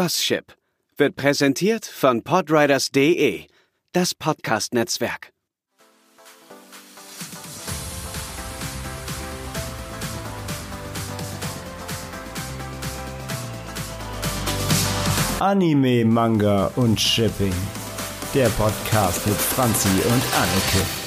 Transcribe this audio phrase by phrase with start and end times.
[0.00, 0.54] Gosship
[0.96, 3.46] wird präsentiert von Podriders.de,
[3.90, 5.32] das Podcast-Netzwerk.
[15.40, 17.52] Anime, Manga und Shipping.
[18.34, 20.97] Der Podcast mit Franzi und Anneke.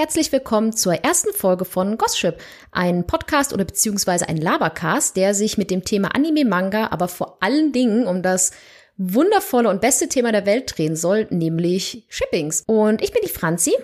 [0.00, 2.38] Herzlich willkommen zur ersten Folge von Gosship,
[2.72, 7.36] ein Podcast oder beziehungsweise ein Labercast, der sich mit dem Thema Anime, Manga, aber vor
[7.40, 8.52] allen Dingen um das
[8.96, 12.64] wundervolle und beste Thema der Welt drehen soll, nämlich Shippings.
[12.66, 13.74] Und ich bin die Franzi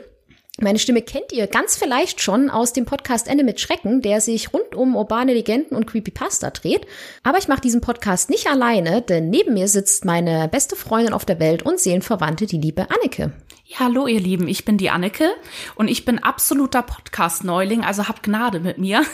[0.59, 4.55] meine Stimme kennt ihr ganz vielleicht schon aus dem Podcast Ende mit Schrecken, der sich
[4.55, 6.87] rund um urbane Legenden und Creepypasta dreht.
[7.23, 11.27] Aber ich mache diesen Podcast nicht alleine, denn neben mir sitzt meine beste Freundin auf
[11.27, 13.33] der Welt und Seelenverwandte, die liebe Anneke.
[13.79, 15.29] Hallo ihr Lieben, ich bin die Anneke
[15.75, 19.05] und ich bin absoluter Podcast-Neuling, also habt Gnade mit mir.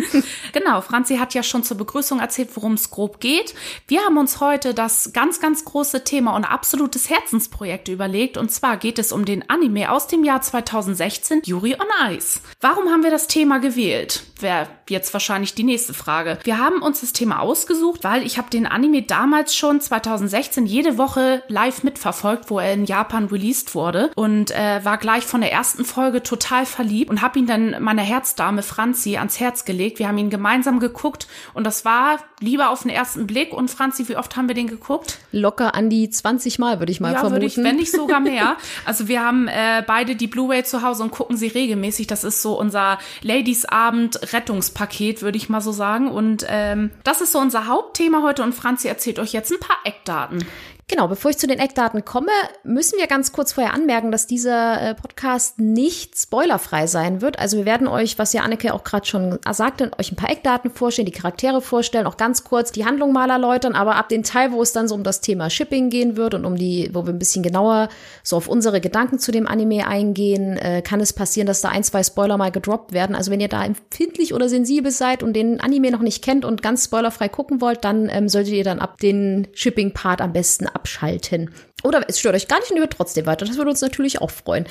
[0.52, 3.54] genau, Franzi hat ja schon zur Begrüßung erzählt, worum es grob geht.
[3.88, 8.76] Wir haben uns heute das ganz, ganz große Thema und absolutes Herzensprojekt überlegt und zwar
[8.76, 12.40] geht es um den Anime aus dem Jahr 2016, Yuri on Ice.
[12.60, 14.24] Warum haben wir das Thema gewählt?
[14.40, 16.38] Wäre jetzt wahrscheinlich die nächste Frage.
[16.44, 20.98] Wir haben uns das Thema ausgesucht, weil ich habe den Anime damals schon 2016 jede
[20.98, 25.52] Woche live mitverfolgt, wo er in Japan released wurde und äh, war gleich von der
[25.52, 29.98] ersten Folge total verliebt und habe ihn dann meiner Herzdame Franzi ans Herz gelegt.
[29.98, 33.52] Wir haben ihn gemeinsam geguckt und das war lieber auf den ersten Blick.
[33.52, 35.18] Und Franzi, wie oft haben wir den geguckt?
[35.30, 37.44] Locker an die 20 Mal, würde ich mal ja, vermuten.
[37.44, 38.56] Ich, wenn nicht sogar mehr.
[38.84, 42.06] also wir haben äh, beide die Blu-ray zu Hause und gucken sie regelmäßig.
[42.06, 46.10] Das ist so unser Ladies-Abend-Rettungspaket, würde ich mal so sagen.
[46.10, 48.42] Und ähm, das ist so unser Hauptthema heute.
[48.42, 50.44] Und Franzi erzählt euch jetzt ein paar Eckdaten.
[50.92, 52.32] Genau, bevor ich zu den Eckdaten komme,
[52.64, 57.38] müssen wir ganz kurz vorher anmerken, dass dieser äh, Podcast nicht spoilerfrei sein wird.
[57.38, 60.70] Also wir werden euch, was ja Anneke auch gerade schon sagte, euch ein paar Eckdaten
[60.70, 64.52] vorstellen, die Charaktere vorstellen, auch ganz kurz die Handlung mal erläutern, aber ab dem Teil,
[64.52, 67.14] wo es dann so um das Thema Shipping gehen wird und um die, wo wir
[67.14, 67.88] ein bisschen genauer
[68.22, 71.84] so auf unsere Gedanken zu dem Anime eingehen, äh, kann es passieren, dass da ein,
[71.84, 73.16] zwei Spoiler mal gedroppt werden.
[73.16, 76.60] Also wenn ihr da empfindlich oder sensibel seid und den Anime noch nicht kennt und
[76.60, 80.81] ganz spoilerfrei gucken wollt, dann ähm, solltet ihr dann ab den Shipping-Part am besten ab
[80.82, 81.50] abschalten.
[81.84, 83.44] Oder es stört euch gar nicht und ihr hört trotzdem weiter.
[83.44, 84.66] Das würde uns natürlich auch freuen.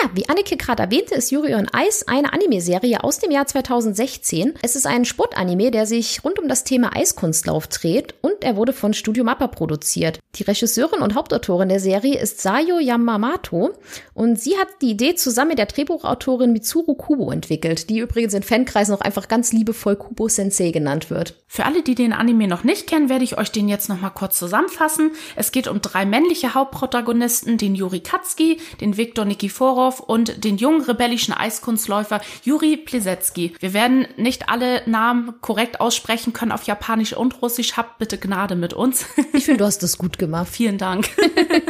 [0.00, 4.54] Ja, wie Anneke gerade erwähnte, ist Yuri on Ice eine Anime-Serie aus dem Jahr 2016.
[4.62, 8.72] Es ist ein Sportanime, der sich rund um das Thema Eiskunstlauf dreht und er wurde
[8.72, 10.18] von Studio Mappa produziert.
[10.34, 13.72] Die Regisseurin und Hauptautorin der Serie ist Sayo Yamamoto
[14.12, 18.42] und sie hat die Idee zusammen mit der Drehbuchautorin Mitsuru Kubo entwickelt, die übrigens in
[18.42, 21.34] Fankreisen auch einfach ganz liebevoll Kubo Sensei genannt wird.
[21.46, 24.10] Für alle, die den Anime noch nicht kennen, werde ich euch den jetzt noch mal
[24.10, 25.12] kurz zusammenfassen.
[25.36, 30.82] Es geht um drei männliche Hauptprotagonisten, den Juri Katski, den Viktor Nikiforov und den jungen
[30.82, 33.54] rebellischen Eiskunstläufer Juri Plesecki.
[33.60, 37.76] Wir werden nicht alle Namen korrekt aussprechen können auf Japanisch und Russisch.
[37.76, 39.06] Habt bitte Gnade mit uns.
[39.32, 40.48] Ich finde, du hast das gut gemacht.
[40.50, 41.08] Vielen Dank.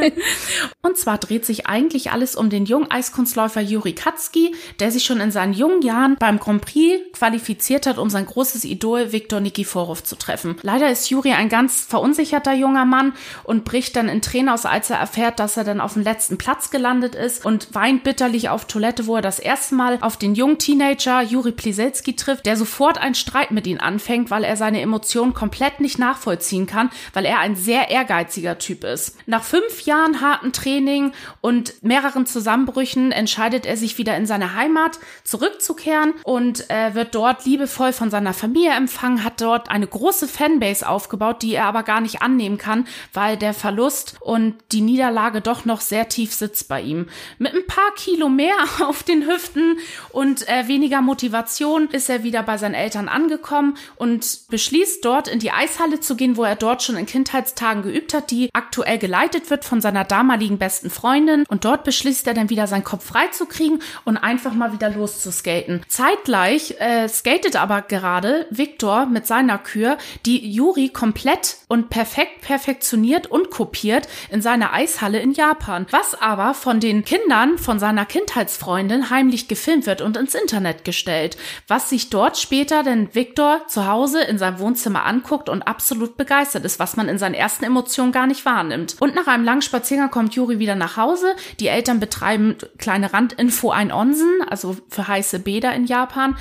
[0.81, 5.19] und zwar dreht sich eigentlich alles um den jungen Eiskunstläufer Juri Katski, der sich schon
[5.19, 10.03] in seinen jungen Jahren beim Grand Prix qualifiziert hat, um sein großes Idol Viktor Nikiforov
[10.03, 10.55] zu treffen.
[10.61, 13.13] Leider ist Juri ein ganz verunsicherter junger Mann
[13.43, 16.37] und bricht dann in Tränen aus, als er erfährt, dass er dann auf dem letzten
[16.37, 20.35] Platz gelandet ist und weint bitterlich auf Toilette, wo er das erste Mal auf den
[20.35, 24.79] jungen Teenager Juri Pliselski trifft, der sofort einen Streit mit ihm anfängt, weil er seine
[24.79, 29.17] Emotionen komplett nicht nachvollziehen kann, weil er ein sehr ehrgeiziger Typ ist.
[29.25, 31.11] Nach fünf Jahren harten Training
[31.41, 37.43] und mehreren Zusammenbrüchen entscheidet er sich wieder in seine Heimat zurückzukehren und äh, wird dort
[37.43, 41.99] liebevoll von seiner Familie empfangen, hat dort eine große Fanbase aufgebaut, die er aber gar
[41.99, 46.81] nicht annehmen kann, weil der Verlust und die Niederlage doch noch sehr tief sitzt bei
[46.81, 47.07] ihm.
[47.37, 48.55] Mit ein paar Kilo mehr
[48.85, 49.79] auf den Hüften
[50.09, 55.39] und äh, weniger Motivation ist er wieder bei seinen Eltern angekommen und beschließt dort in
[55.39, 59.49] die Eishalle zu gehen, wo er dort schon in Kindheitstagen geübt hat, die aktuell geleitet
[59.49, 61.43] wird von seiner damaligen besten Freundin.
[61.47, 64.89] Und dort beschließt er dann wieder seinen Kopf frei zu kriegen und einfach mal wieder
[64.89, 65.83] loszuskaten.
[65.87, 73.27] Zeitgleich äh, skatet aber gerade Victor mit seiner Kür, die Yuri komplett und perfekt perfektioniert
[73.27, 75.85] und kopiert in seiner Eishalle in Japan.
[75.91, 81.37] Was aber von den Kindern von seiner Kindheitsfreundin heimlich gefilmt wird und ins Internet gestellt,
[81.67, 86.65] was sich dort später denn Victor zu Hause in seinem Wohnzimmer anguckt und absolut begeistert
[86.65, 88.95] ist, was man in seinen ersten Emotionen gar nicht wahrnimmt.
[88.99, 91.35] Und nach einem langen Spaziergang kommt Juri wieder nach Hause.
[91.59, 96.37] Die Eltern betreiben kleine Randinfo ein Onsen, also für heiße Bäder in Japan.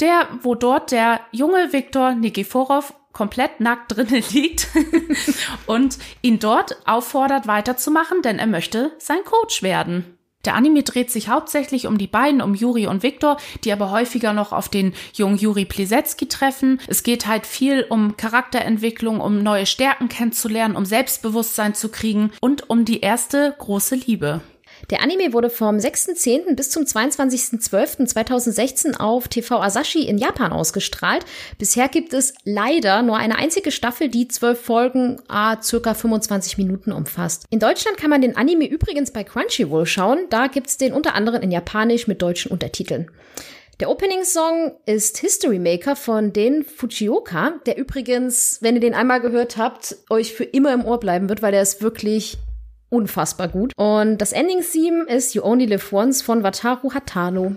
[0.00, 4.68] Der, wo dort der junge Viktor Nikiforov komplett nackt drinnen liegt
[5.66, 10.16] und ihn dort auffordert weiterzumachen, denn er möchte sein Coach werden.
[10.46, 14.32] Der Anime dreht sich hauptsächlich um die beiden, um Juri und Viktor, die aber häufiger
[14.32, 16.80] noch auf den jungen Juri Plisetski treffen.
[16.86, 22.70] Es geht halt viel um Charakterentwicklung, um neue Stärken kennenzulernen, um Selbstbewusstsein zu kriegen und
[22.70, 24.40] um die erste große Liebe.
[24.90, 26.56] Der Anime wurde vom 6.10.
[26.56, 31.24] bis zum 22.12.2016 auf TV Asashi in Japan ausgestrahlt.
[31.58, 36.90] Bisher gibt es leider nur eine einzige Staffel, die zwölf Folgen a circa 25 Minuten
[36.90, 37.44] umfasst.
[37.50, 40.26] In Deutschland kann man den Anime übrigens bei Crunchyroll schauen.
[40.28, 43.12] Da gibt's den unter anderem in Japanisch mit deutschen Untertiteln.
[43.78, 49.56] Der Opening-Song ist History Maker von den Fujioka, der übrigens, wenn ihr den einmal gehört
[49.56, 52.38] habt, euch für immer im Ohr bleiben wird, weil der ist wirklich
[52.90, 53.72] unfassbar gut.
[53.76, 57.56] Und das Ending-Theme ist You Only Live Once von Wataru Hatano.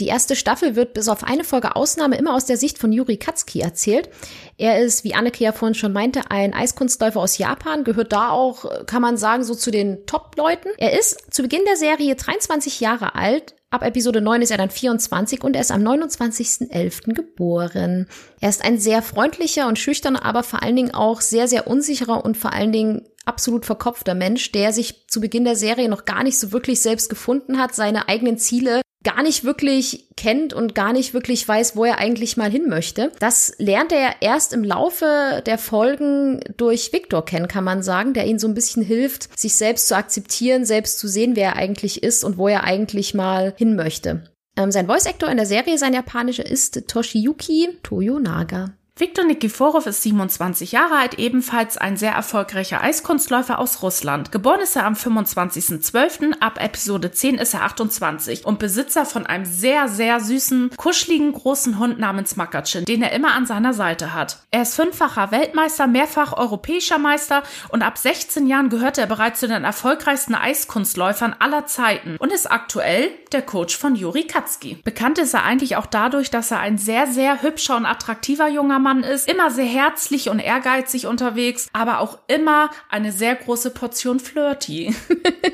[0.00, 3.18] Die erste Staffel wird bis auf eine Folge Ausnahme immer aus der Sicht von Yuri
[3.18, 4.08] Katsuki erzählt.
[4.56, 8.86] Er ist, wie Anneke ja vorhin schon meinte, ein Eiskunstläufer aus Japan, gehört da auch,
[8.86, 10.70] kann man sagen, so zu den Top-Leuten.
[10.78, 14.68] Er ist zu Beginn der Serie 23 Jahre alt, Ab Episode 9 ist er dann
[14.68, 17.14] 24 und er ist am 29.11.
[17.14, 18.06] geboren.
[18.38, 22.22] Er ist ein sehr freundlicher und schüchterner, aber vor allen Dingen auch sehr, sehr unsicherer
[22.22, 26.22] und vor allen Dingen absolut verkopfter Mensch, der sich zu Beginn der Serie noch gar
[26.22, 30.92] nicht so wirklich selbst gefunden hat, seine eigenen Ziele gar nicht wirklich kennt und gar
[30.92, 33.10] nicht wirklich weiß, wo er eigentlich mal hin möchte.
[33.18, 38.26] Das lernt er erst im Laufe der Folgen durch Victor kennen, kann man sagen, der
[38.26, 42.02] ihn so ein bisschen hilft, sich selbst zu akzeptieren, selbst zu sehen, wer er eigentlich
[42.02, 44.24] ist und wo er eigentlich mal hin möchte.
[44.56, 48.74] Ähm, sein Voice Actor in der Serie, sein japanischer, ist Toshiyuki Toyonaga.
[48.94, 54.32] Viktor Nikiforov ist 27 Jahre alt, ebenfalls ein sehr erfolgreicher Eiskunstläufer aus Russland.
[54.32, 59.46] Geboren ist er am 25.12., ab Episode 10 ist er 28 und Besitzer von einem
[59.46, 64.40] sehr, sehr süßen, kuscheligen, großen Hund namens Makatschin, den er immer an seiner Seite hat.
[64.50, 69.48] Er ist fünffacher Weltmeister, mehrfach europäischer Meister und ab 16 Jahren gehört er bereits zu
[69.48, 74.82] den erfolgreichsten Eiskunstläufern aller Zeiten und ist aktuell der Coach von Juri Katski.
[74.84, 78.81] Bekannt ist er eigentlich auch dadurch, dass er ein sehr, sehr hübscher und attraktiver junger
[78.82, 84.20] Mann ist, immer sehr herzlich und ehrgeizig unterwegs, aber auch immer eine sehr große Portion
[84.20, 84.94] Flirty.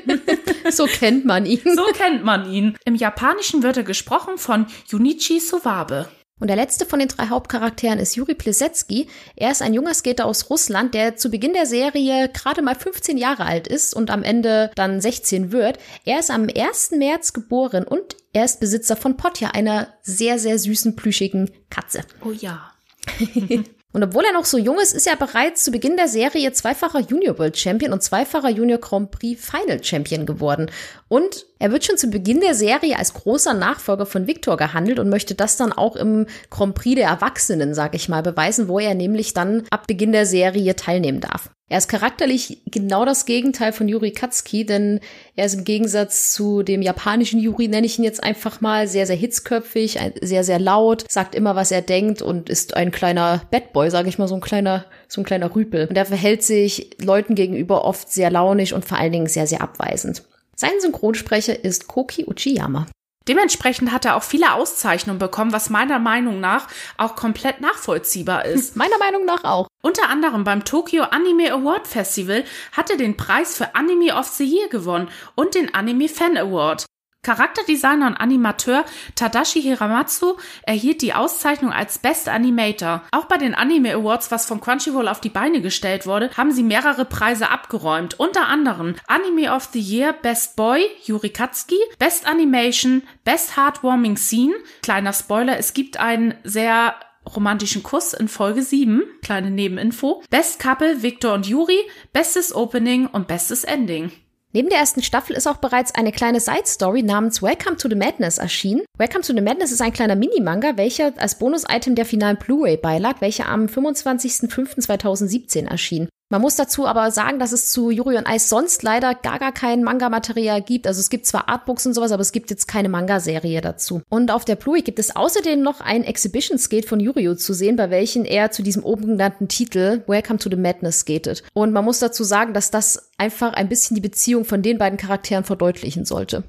[0.69, 1.61] so kennt man ihn.
[1.63, 2.77] So kennt man ihn.
[2.85, 6.07] Im Japanischen wird er gesprochen von Junichi Suwabe.
[6.39, 9.07] Und der letzte von den drei Hauptcharakteren ist Juri Plesetsky.
[9.35, 13.17] Er ist ein junger Skater aus Russland, der zu Beginn der Serie gerade mal 15
[13.17, 15.79] Jahre alt ist und am Ende dann 16 wird.
[16.05, 16.91] Er ist am 1.
[16.91, 22.03] März geboren und er ist Besitzer von Potja, einer sehr, sehr süßen, plüschigen Katze.
[22.23, 22.71] Oh ja.
[23.91, 26.99] Und obwohl er noch so jung ist, ist er bereits zu Beginn der Serie zweifacher
[26.99, 30.69] Junior World Champion und zweifacher Junior Grand Prix Final Champion geworden.
[31.07, 35.09] Und er wird schon zu Beginn der Serie als großer Nachfolger von Victor gehandelt und
[35.09, 38.93] möchte das dann auch im Grand Prix der Erwachsenen, sag ich mal, beweisen, wo er
[38.93, 41.49] nämlich dann ab Beginn der Serie teilnehmen darf.
[41.69, 44.99] Er ist charakterlich genau das Gegenteil von Yuri Katsuki, denn
[45.35, 49.05] er ist im Gegensatz zu dem japanischen Yuri, nenne ich ihn jetzt einfach mal, sehr,
[49.05, 53.91] sehr hitzköpfig, sehr, sehr laut, sagt immer, was er denkt und ist ein kleiner Badboy,
[53.91, 55.85] sage ich mal, so ein kleiner, so ein kleiner Rüpel.
[55.87, 59.61] Und er verhält sich Leuten gegenüber oft sehr launisch und vor allen Dingen sehr, sehr
[59.61, 60.23] abweisend.
[60.55, 62.87] Sein Synchronsprecher ist Koki Uchiyama.
[63.29, 66.67] Dementsprechend hat er auch viele Auszeichnungen bekommen, was meiner Meinung nach
[66.97, 68.75] auch komplett nachvollziehbar ist.
[68.75, 69.67] meiner Meinung nach auch.
[69.83, 74.43] Unter anderem beim Tokyo Anime Award Festival hat er den Preis für Anime of the
[74.43, 76.85] Year gewonnen und den Anime Fan Award.
[77.21, 78.85] Charakterdesigner und Animateur
[79.15, 83.03] Tadashi Hiramatsu erhielt die Auszeichnung als Best Animator.
[83.11, 86.63] Auch bei den Anime Awards, was von Crunchyroll auf die Beine gestellt wurde, haben sie
[86.63, 88.19] mehrere Preise abgeräumt.
[88.19, 94.53] Unter anderem Anime of the Year Best Boy Yuri Katsuki, Best Animation, Best Heartwarming Scene.
[94.81, 96.95] Kleiner Spoiler, es gibt einen sehr
[97.35, 99.03] romantischen Kuss in Folge 7.
[99.21, 100.23] Kleine Nebeninfo.
[100.29, 101.79] Best Couple Victor und Yuri,
[102.13, 104.11] bestes Opening und bestes Ending.
[104.51, 108.39] Neben der ersten Staffel ist auch bereits eine kleine Side-Story namens Welcome to the Madness
[108.39, 108.83] erschienen.
[108.97, 113.21] Welcome to the Madness ist ein kleiner Mini-Manga, welcher als Bonus-Item der finalen Blu-ray beilag,
[113.21, 116.09] welcher am 25.05.2017 erschien.
[116.31, 119.51] Man muss dazu aber sagen, dass es zu Yuri on Ice sonst leider gar gar
[119.51, 120.85] kein Manga-Material gibt.
[120.85, 124.03] Also es gibt zwar Artbooks und sowas, aber es gibt jetzt keine Manga-Serie dazu.
[124.09, 127.89] Und auf der Blu-ray gibt es außerdem noch ein Exhibition-Skate von Yurio zu sehen, bei
[127.89, 131.41] welchen er zu diesem oben genannten Titel Welcome to the Madness skatet.
[131.53, 134.99] Und man muss dazu sagen, dass das einfach ein bisschen die Beziehung von den beiden
[134.99, 136.43] Charakteren verdeutlichen sollte.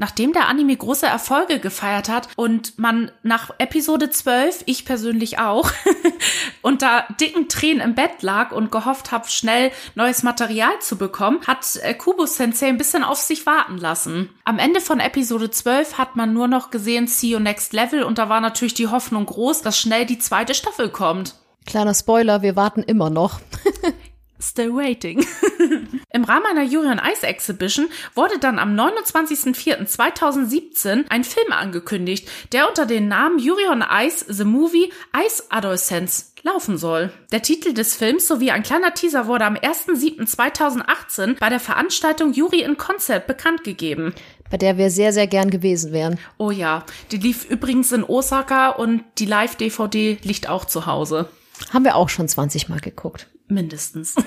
[0.00, 5.70] Nachdem der Anime große Erfolge gefeiert hat und man nach Episode 12, ich persönlich auch,
[6.62, 11.76] unter dicken Tränen im Bett lag und gehofft habe, schnell neues Material zu bekommen, hat
[11.82, 14.30] äh, Kubo Sensei ein bisschen auf sich warten lassen.
[14.44, 18.16] Am Ende von Episode 12 hat man nur noch gesehen See You Next Level und
[18.16, 21.34] da war natürlich die Hoffnung groß, dass schnell die zweite Staffel kommt.
[21.66, 23.40] Kleiner Spoiler, wir warten immer noch.
[24.40, 25.24] Still waiting.
[26.12, 32.66] Im Rahmen einer Yuri on Ice Exhibition wurde dann am 29.04.2017 ein Film angekündigt, der
[32.68, 34.90] unter dem Namen Yuri on Ice The Movie
[35.26, 37.12] Ice Adolescence laufen soll.
[37.32, 42.62] Der Titel des Films sowie ein kleiner Teaser wurde am 1.07.2018 bei der Veranstaltung Yuri
[42.62, 44.14] in Concert bekannt gegeben.
[44.50, 46.18] Bei der wir sehr, sehr gern gewesen wären.
[46.38, 51.28] Oh ja, die lief übrigens in Osaka und die Live-DVD liegt auch zu Hause.
[51.72, 53.28] Haben wir auch schon 20 Mal geguckt.
[53.48, 54.14] Mindestens.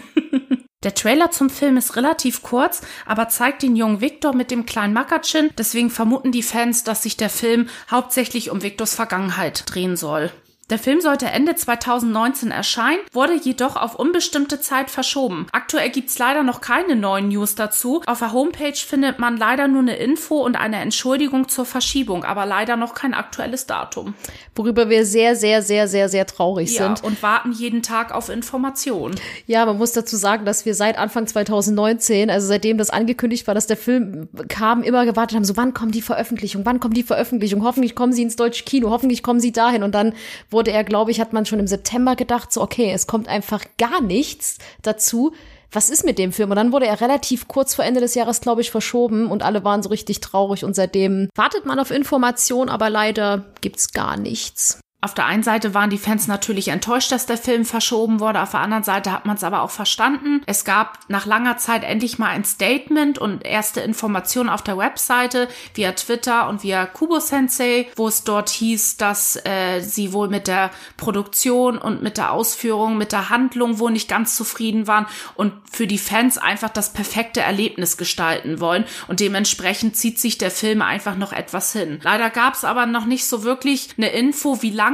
[0.83, 4.93] Der Trailer zum Film ist relativ kurz, aber zeigt den jungen Victor mit dem kleinen
[4.93, 5.49] Makatschin.
[5.57, 10.29] Deswegen vermuten die Fans, dass sich der Film hauptsächlich um Victors Vergangenheit drehen soll.
[10.73, 15.45] Der Film sollte Ende 2019 erscheinen, wurde jedoch auf unbestimmte Zeit verschoben.
[15.51, 18.01] Aktuell gibt's leider noch keine neuen News dazu.
[18.07, 22.47] Auf der Homepage findet man leider nur eine Info und eine Entschuldigung zur Verschiebung, aber
[22.47, 24.15] leider noch kein aktuelles Datum.
[24.55, 27.03] Worüber wir sehr, sehr, sehr, sehr, sehr traurig Ja, sind.
[27.03, 29.13] und warten jeden Tag auf Informationen.
[29.45, 33.53] Ja, man muss dazu sagen, dass wir seit Anfang 2019, also seitdem das angekündigt war,
[33.53, 37.03] dass der Film kam, immer gewartet haben, so wann kommt die Veröffentlichung, wann kommt die
[37.03, 39.83] Veröffentlichung, hoffentlich kommen sie ins deutsche Kino, hoffentlich kommen sie dahin.
[39.83, 40.13] Und dann
[40.49, 43.63] wurde er, glaube ich, hat man schon im September gedacht, so okay, es kommt einfach
[43.77, 45.33] gar nichts dazu.
[45.71, 46.51] Was ist mit dem Film?
[46.51, 49.63] Und dann wurde er relativ kurz vor Ende des Jahres, glaube ich, verschoben und alle
[49.63, 54.82] waren so richtig traurig und seitdem wartet man auf Information, aber leider gibt's gar nichts.
[55.03, 58.41] Auf der einen Seite waren die Fans natürlich enttäuscht, dass der Film verschoben wurde.
[58.41, 60.41] Auf der anderen Seite hat man es aber auch verstanden.
[60.45, 65.49] Es gab nach langer Zeit endlich mal ein Statement und erste Informationen auf der Webseite
[65.73, 70.47] via Twitter und via Kubo Sensei, wo es dort hieß, dass äh, sie wohl mit
[70.47, 75.05] der Produktion und mit der Ausführung, mit der Handlung wohl nicht ganz zufrieden waren
[75.35, 78.85] und für die Fans einfach das perfekte Erlebnis gestalten wollen.
[79.09, 81.99] Und dementsprechend zieht sich der Film einfach noch etwas hin.
[82.03, 84.92] Leider gab es aber noch nicht so wirklich eine Info, wie lange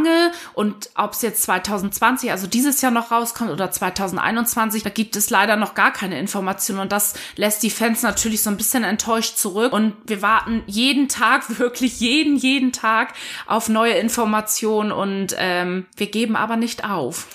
[0.53, 5.29] und ob es jetzt 2020, also dieses Jahr noch rauskommt oder 2021, da gibt es
[5.29, 9.37] leider noch gar keine Informationen und das lässt die Fans natürlich so ein bisschen enttäuscht
[9.37, 13.13] zurück und wir warten jeden Tag, wirklich jeden, jeden Tag
[13.47, 17.27] auf neue Informationen und ähm, wir geben aber nicht auf.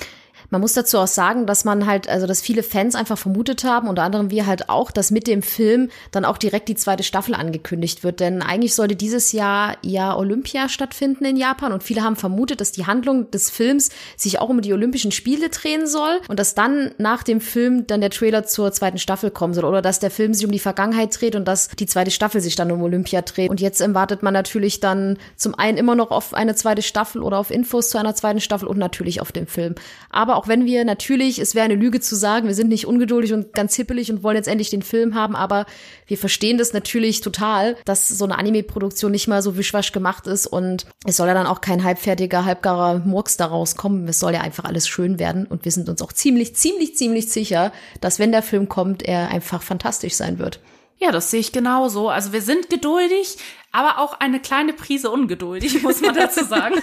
[0.51, 3.89] Man muss dazu auch sagen, dass man halt, also dass viele Fans einfach vermutet haben,
[3.89, 7.35] unter anderem wir halt auch, dass mit dem Film dann auch direkt die zweite Staffel
[7.35, 8.21] angekündigt wird.
[8.21, 12.73] Denn eigentlich sollte dieses Jahr ja Olympia stattfinden in Japan und viele haben vermutet, dass
[12.73, 16.93] die Handlung des Films sich auch um die Olympischen Spiele drehen soll und dass dann
[16.99, 20.35] nach dem Film dann der Trailer zur zweiten Staffel kommen soll oder dass der Film
[20.35, 23.51] sich um die Vergangenheit dreht und dass die zweite Staffel sich dann um Olympia dreht.
[23.51, 27.39] Und jetzt wartet man natürlich dann zum einen immer noch auf eine zweite Staffel oder
[27.39, 29.75] auf Infos zu einer zweiten Staffel und natürlich auf den Film.
[30.11, 33.33] Aber auch wenn wir natürlich, es wäre eine Lüge zu sagen, wir sind nicht ungeduldig
[33.33, 35.67] und ganz hippelig und wollen jetzt endlich den Film haben, aber
[36.07, 40.47] wir verstehen das natürlich total, dass so eine Anime-Produktion nicht mal so wischwasch gemacht ist
[40.47, 44.07] und es soll ja dann auch kein halbfertiger, halbgarer Murks daraus kommen.
[44.09, 47.31] Es soll ja einfach alles schön werden und wir sind uns auch ziemlich, ziemlich, ziemlich
[47.31, 50.61] sicher, dass wenn der Film kommt, er einfach fantastisch sein wird.
[50.99, 52.09] Ja, das sehe ich genauso.
[52.09, 53.37] Also wir sind geduldig,
[53.75, 56.77] aber auch eine kleine Prise ungeduldig, muss man dazu sagen.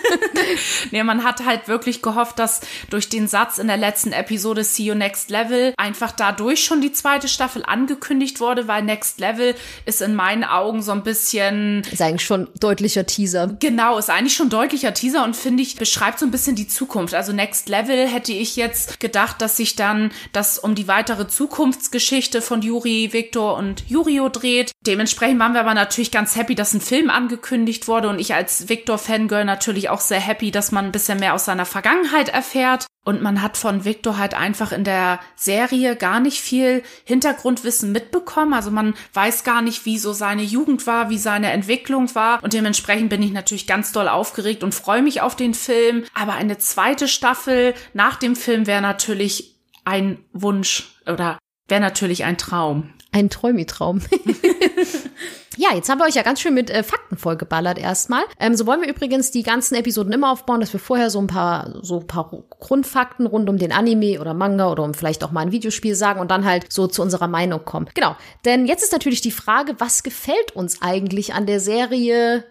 [0.91, 4.83] nee, man hat halt wirklich gehofft, dass durch den Satz in der letzten Episode See
[4.83, 9.55] You Next Level einfach dadurch schon die zweite Staffel angekündigt wurde, weil Next Level
[9.86, 13.55] ist in meinen Augen so ein bisschen Ist eigentlich schon deutlicher Teaser.
[13.60, 17.13] Genau, ist eigentlich schon deutlicher Teaser und finde ich, beschreibt so ein bisschen die Zukunft.
[17.13, 22.41] Also Next Level hätte ich jetzt gedacht, dass sich dann das um die weitere Zukunftsgeschichte
[22.41, 24.71] von Yuri, Victor und Yurio dreht.
[24.86, 28.70] Dementsprechend waren wir aber natürlich ganz happy, dass ein Film angekündigt wurde und ich als
[28.70, 32.88] Victor-Fangirl natürlich auch sehr happy, dass man ein bisschen mehr aus seiner Vergangenheit erfährt.
[33.04, 38.54] Und man hat von Victor halt einfach in der Serie gar nicht viel Hintergrundwissen mitbekommen.
[38.54, 42.44] Also man weiß gar nicht, wie so seine Jugend war, wie seine Entwicklung war.
[42.44, 46.04] Und dementsprechend bin ich natürlich ganz doll aufgeregt und freue mich auf den Film.
[46.14, 52.38] Aber eine zweite Staffel nach dem Film wäre natürlich ein Wunsch oder wäre natürlich ein
[52.38, 52.94] Traum.
[53.12, 54.02] Ein Träumitraum.
[55.58, 58.24] Ja, jetzt haben wir euch ja ganz schön mit äh, Fakten vollgeballert erstmal.
[58.40, 61.28] Ähm, so wollen wir übrigens die ganzen Episoden immer aufbauen, dass wir vorher so ein
[61.28, 65.32] paar so ein paar Grundfakten rund um den Anime oder Manga oder um vielleicht auch
[65.32, 67.90] mal ein Videospiel sagen und dann halt so zu unserer Meinung kommen.
[67.94, 72.46] Genau, denn jetzt ist natürlich die Frage, was gefällt uns eigentlich an der Serie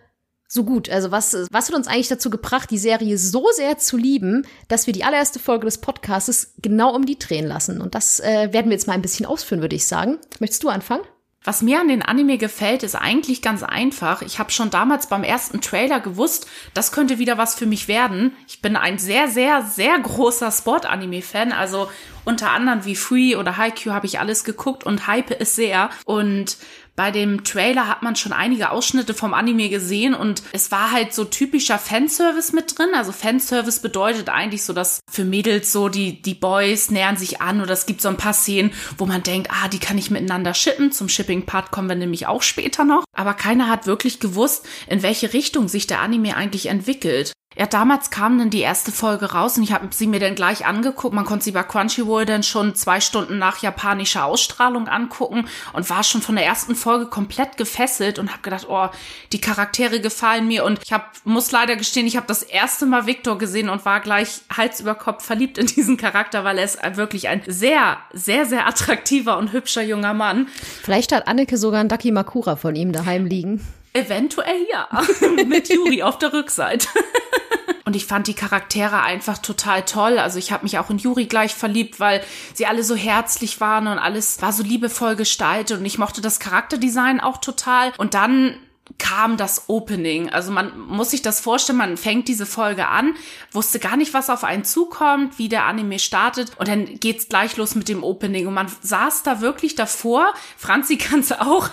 [0.51, 0.91] so gut?
[0.91, 4.87] Also was, was hat uns eigentlich dazu gebracht, die Serie so sehr zu lieben, dass
[4.87, 7.81] wir die allererste Folge des Podcasts genau um die drehen lassen?
[7.81, 10.19] Und das äh, werden wir jetzt mal ein bisschen ausführen, würde ich sagen.
[10.41, 11.05] Möchtest du anfangen?
[11.43, 14.21] Was mir an den Anime gefällt, ist eigentlich ganz einfach.
[14.21, 18.37] Ich habe schon damals beim ersten Trailer gewusst, das könnte wieder was für mich werden.
[18.47, 21.53] Ich bin ein sehr, sehr, sehr großer Sport-Anime-Fan.
[21.53, 21.91] Also
[22.27, 25.89] unter anderem wie Free oder Haikyuu habe ich alles geguckt und hype es sehr.
[26.05, 26.59] Und
[27.01, 31.15] bei dem Trailer hat man schon einige Ausschnitte vom Anime gesehen und es war halt
[31.15, 32.91] so typischer Fanservice mit drin.
[32.95, 37.63] Also Fanservice bedeutet eigentlich so, dass für Mädels so die, die Boys nähern sich an
[37.63, 40.53] oder es gibt so ein paar Szenen, wo man denkt, ah, die kann ich miteinander
[40.53, 40.93] shippen.
[40.93, 43.05] Zum Shipping-Part kommen wir nämlich auch später noch.
[43.17, 47.33] Aber keiner hat wirklich gewusst, in welche Richtung sich der Anime eigentlich entwickelt.
[47.59, 50.67] Ja, damals kam dann die erste Folge raus und ich habe sie mir dann gleich
[50.67, 51.13] angeguckt.
[51.13, 56.05] Man konnte sie bei Crunchyroll dann schon zwei Stunden nach japanischer Ausstrahlung angucken und war
[56.05, 58.87] schon von der ersten Folge komplett gefesselt und habe gedacht, oh,
[59.33, 63.07] die Charaktere gefallen mir und ich hab, muss leider gestehen, ich habe das erste Mal
[63.07, 66.79] Victor gesehen und war gleich Hals über Kopf verliebt in diesen Charakter, weil er ist
[66.97, 70.47] wirklich ein sehr, sehr, sehr attraktiver und hübscher junger Mann.
[70.85, 73.61] Vielleicht hat Anneke sogar ein Daki Makura von ihm daheim liegen.
[73.93, 74.89] Eventuell ja.
[75.47, 76.89] Mit Yuri auf der Rückseite.
[77.85, 80.19] Und ich fand die Charaktere einfach total toll.
[80.19, 82.23] Also ich habe mich auch in Yuri gleich verliebt, weil
[82.55, 85.79] sie alle so herzlich waren und alles war so liebevoll gestaltet.
[85.79, 87.93] Und ich mochte das Charakterdesign auch total.
[87.99, 88.55] Und dann
[89.01, 90.31] kam das Opening.
[90.31, 93.15] Also man muss sich das vorstellen, man fängt diese Folge an,
[93.51, 97.57] wusste gar nicht, was auf einen zukommt, wie der Anime startet und dann geht's gleich
[97.57, 100.33] los mit dem Opening und man saß da wirklich davor.
[100.57, 101.69] Franzi kann's auch,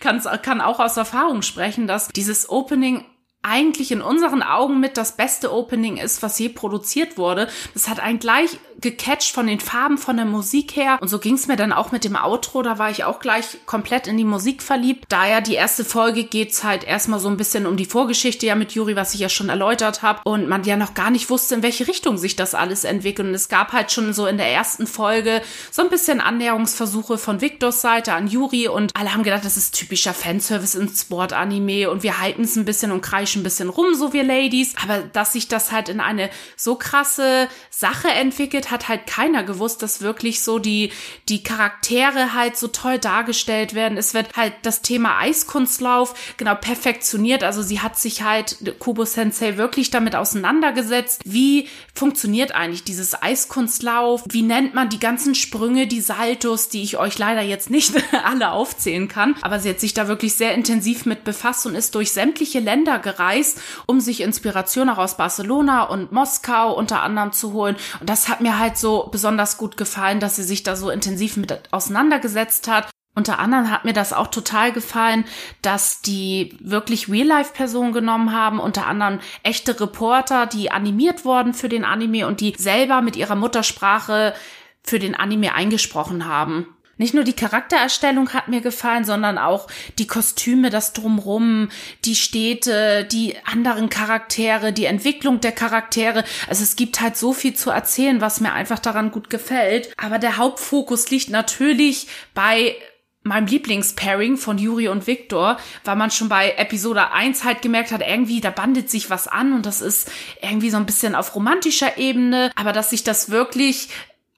[0.00, 3.04] kann's, kann auch aus Erfahrung sprechen, dass dieses Opening
[3.44, 7.48] eigentlich in unseren Augen mit das beste Opening ist, was je produziert wurde.
[7.74, 10.98] Das hat einen gleich gecatcht von den Farben, von der Musik her.
[11.00, 12.62] Und so ging es mir dann auch mit dem Outro.
[12.62, 15.06] Da war ich auch gleich komplett in die Musik verliebt.
[15.08, 18.54] Da ja die erste Folge geht's halt erstmal so ein bisschen um die Vorgeschichte ja
[18.54, 20.20] mit Juri, was ich ja schon erläutert habe.
[20.24, 23.26] Und man ja noch gar nicht wusste, in welche Richtung sich das alles entwickelt.
[23.28, 27.40] Und es gab halt schon so in der ersten Folge so ein bisschen Annäherungsversuche von
[27.40, 28.68] Victors Seite an Juri.
[28.68, 31.90] Und alle haben gedacht, das ist typischer Fanservice in Sport-Anime.
[31.90, 34.74] Und wir halten es ein bisschen und kreischen ein bisschen rum, so wir Ladies.
[34.82, 39.82] Aber dass sich das halt in eine so krasse Sache entwickelt, hat halt keiner gewusst,
[39.82, 40.90] dass wirklich so die,
[41.28, 43.96] die Charaktere halt so toll dargestellt werden.
[43.96, 47.44] Es wird halt das Thema Eiskunstlauf genau perfektioniert.
[47.44, 51.22] Also sie hat sich halt, Kubo Sensei, wirklich damit auseinandergesetzt.
[51.24, 54.24] Wie funktioniert eigentlich dieses Eiskunstlauf?
[54.28, 57.94] Wie nennt man die ganzen Sprünge, die Saltos, die ich euch leider jetzt nicht
[58.24, 59.36] alle aufzählen kann.
[59.42, 62.98] Aber sie hat sich da wirklich sehr intensiv mit befasst und ist durch sämtliche Länder
[62.98, 67.76] gereist, um sich Inspiration auch aus Barcelona und Moskau unter anderem zu holen.
[68.00, 71.36] Und das hat mir halt so besonders gut gefallen, dass sie sich da so intensiv
[71.36, 72.90] mit auseinandergesetzt hat.
[73.16, 75.24] Unter anderem hat mir das auch total gefallen,
[75.62, 81.84] dass die wirklich Real-Life-Personen genommen haben, unter anderem echte Reporter, die animiert wurden für den
[81.84, 84.34] Anime und die selber mit ihrer Muttersprache
[84.82, 86.73] für den Anime eingesprochen haben.
[86.96, 89.66] Nicht nur die Charaktererstellung hat mir gefallen, sondern auch
[89.98, 91.68] die Kostüme, das Drumrum,
[92.04, 96.24] die Städte, die anderen Charaktere, die Entwicklung der Charaktere.
[96.48, 99.92] Also es gibt halt so viel zu erzählen, was mir einfach daran gut gefällt.
[99.96, 102.76] Aber der Hauptfokus liegt natürlich bei
[103.24, 108.02] meinem Lieblingspairing von Yuri und Victor, weil man schon bei Episode 1 halt gemerkt hat,
[108.06, 110.10] irgendwie, da bandet sich was an und das ist
[110.42, 113.88] irgendwie so ein bisschen auf romantischer Ebene, aber dass sich das wirklich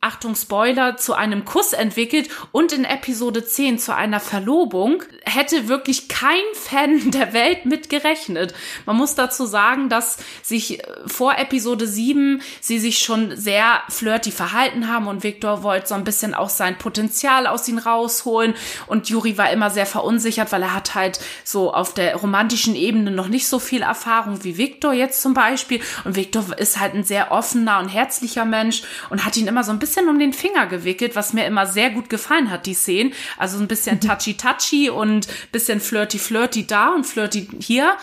[0.07, 6.09] Achtung Spoiler, zu einem Kuss entwickelt und in Episode 10 zu einer Verlobung, hätte wirklich
[6.09, 8.55] kein Fan der Welt mit gerechnet.
[8.85, 14.31] Man muss dazu sagen, dass sich äh, vor Episode 7 sie sich schon sehr flirty
[14.31, 18.55] verhalten haben und Victor wollte so ein bisschen auch sein Potenzial aus ihnen rausholen
[18.87, 23.11] und Juri war immer sehr verunsichert, weil er hat halt so auf der romantischen Ebene
[23.11, 27.03] noch nicht so viel Erfahrung wie Victor jetzt zum Beispiel und Victor ist halt ein
[27.03, 30.33] sehr offener und herzlicher Mensch und hat ihn immer so ein bisschen bisschen um den
[30.33, 33.13] Finger gewickelt, was mir immer sehr gut gefallen hat, die Szenen.
[33.39, 37.97] Also ein bisschen touchy-touchy und bisschen flirty-flirty da und flirty hier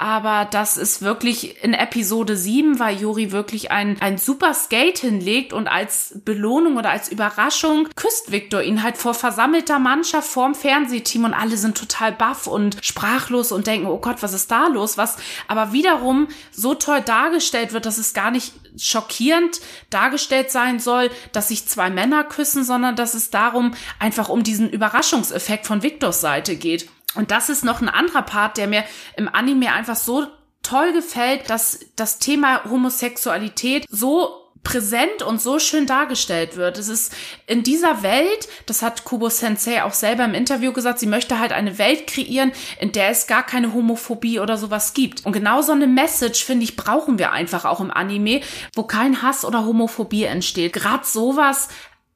[0.00, 5.52] aber das ist wirklich in Episode 7, weil Juri wirklich ein, ein super Skate hinlegt
[5.52, 11.24] und als Belohnung oder als Überraschung küsst Victor ihn halt vor versammelter Mannschaft vorm Fernsehteam
[11.24, 14.96] und alle sind total baff und sprachlos und denken, oh Gott, was ist da los?
[14.96, 19.60] Was aber wiederum so toll dargestellt wird, dass es gar nicht schockierend
[19.90, 24.70] dargestellt sein soll, dass sich zwei Männer küssen, sondern dass es darum einfach um diesen
[24.70, 26.88] Überraschungseffekt von Victors Seite geht.
[27.14, 28.84] Und das ist noch ein anderer Part, der mir
[29.16, 30.26] im Anime einfach so
[30.62, 36.76] toll gefällt, dass das Thema Homosexualität so präsent und so schön dargestellt wird.
[36.76, 37.14] Es ist
[37.46, 41.52] in dieser Welt, das hat Kubo Sensei auch selber im Interview gesagt, sie möchte halt
[41.52, 45.24] eine Welt kreieren, in der es gar keine Homophobie oder sowas gibt.
[45.24, 48.42] Und genau so eine Message, finde ich, brauchen wir einfach auch im Anime,
[48.74, 50.74] wo kein Hass oder Homophobie entsteht.
[50.74, 51.68] Gerade sowas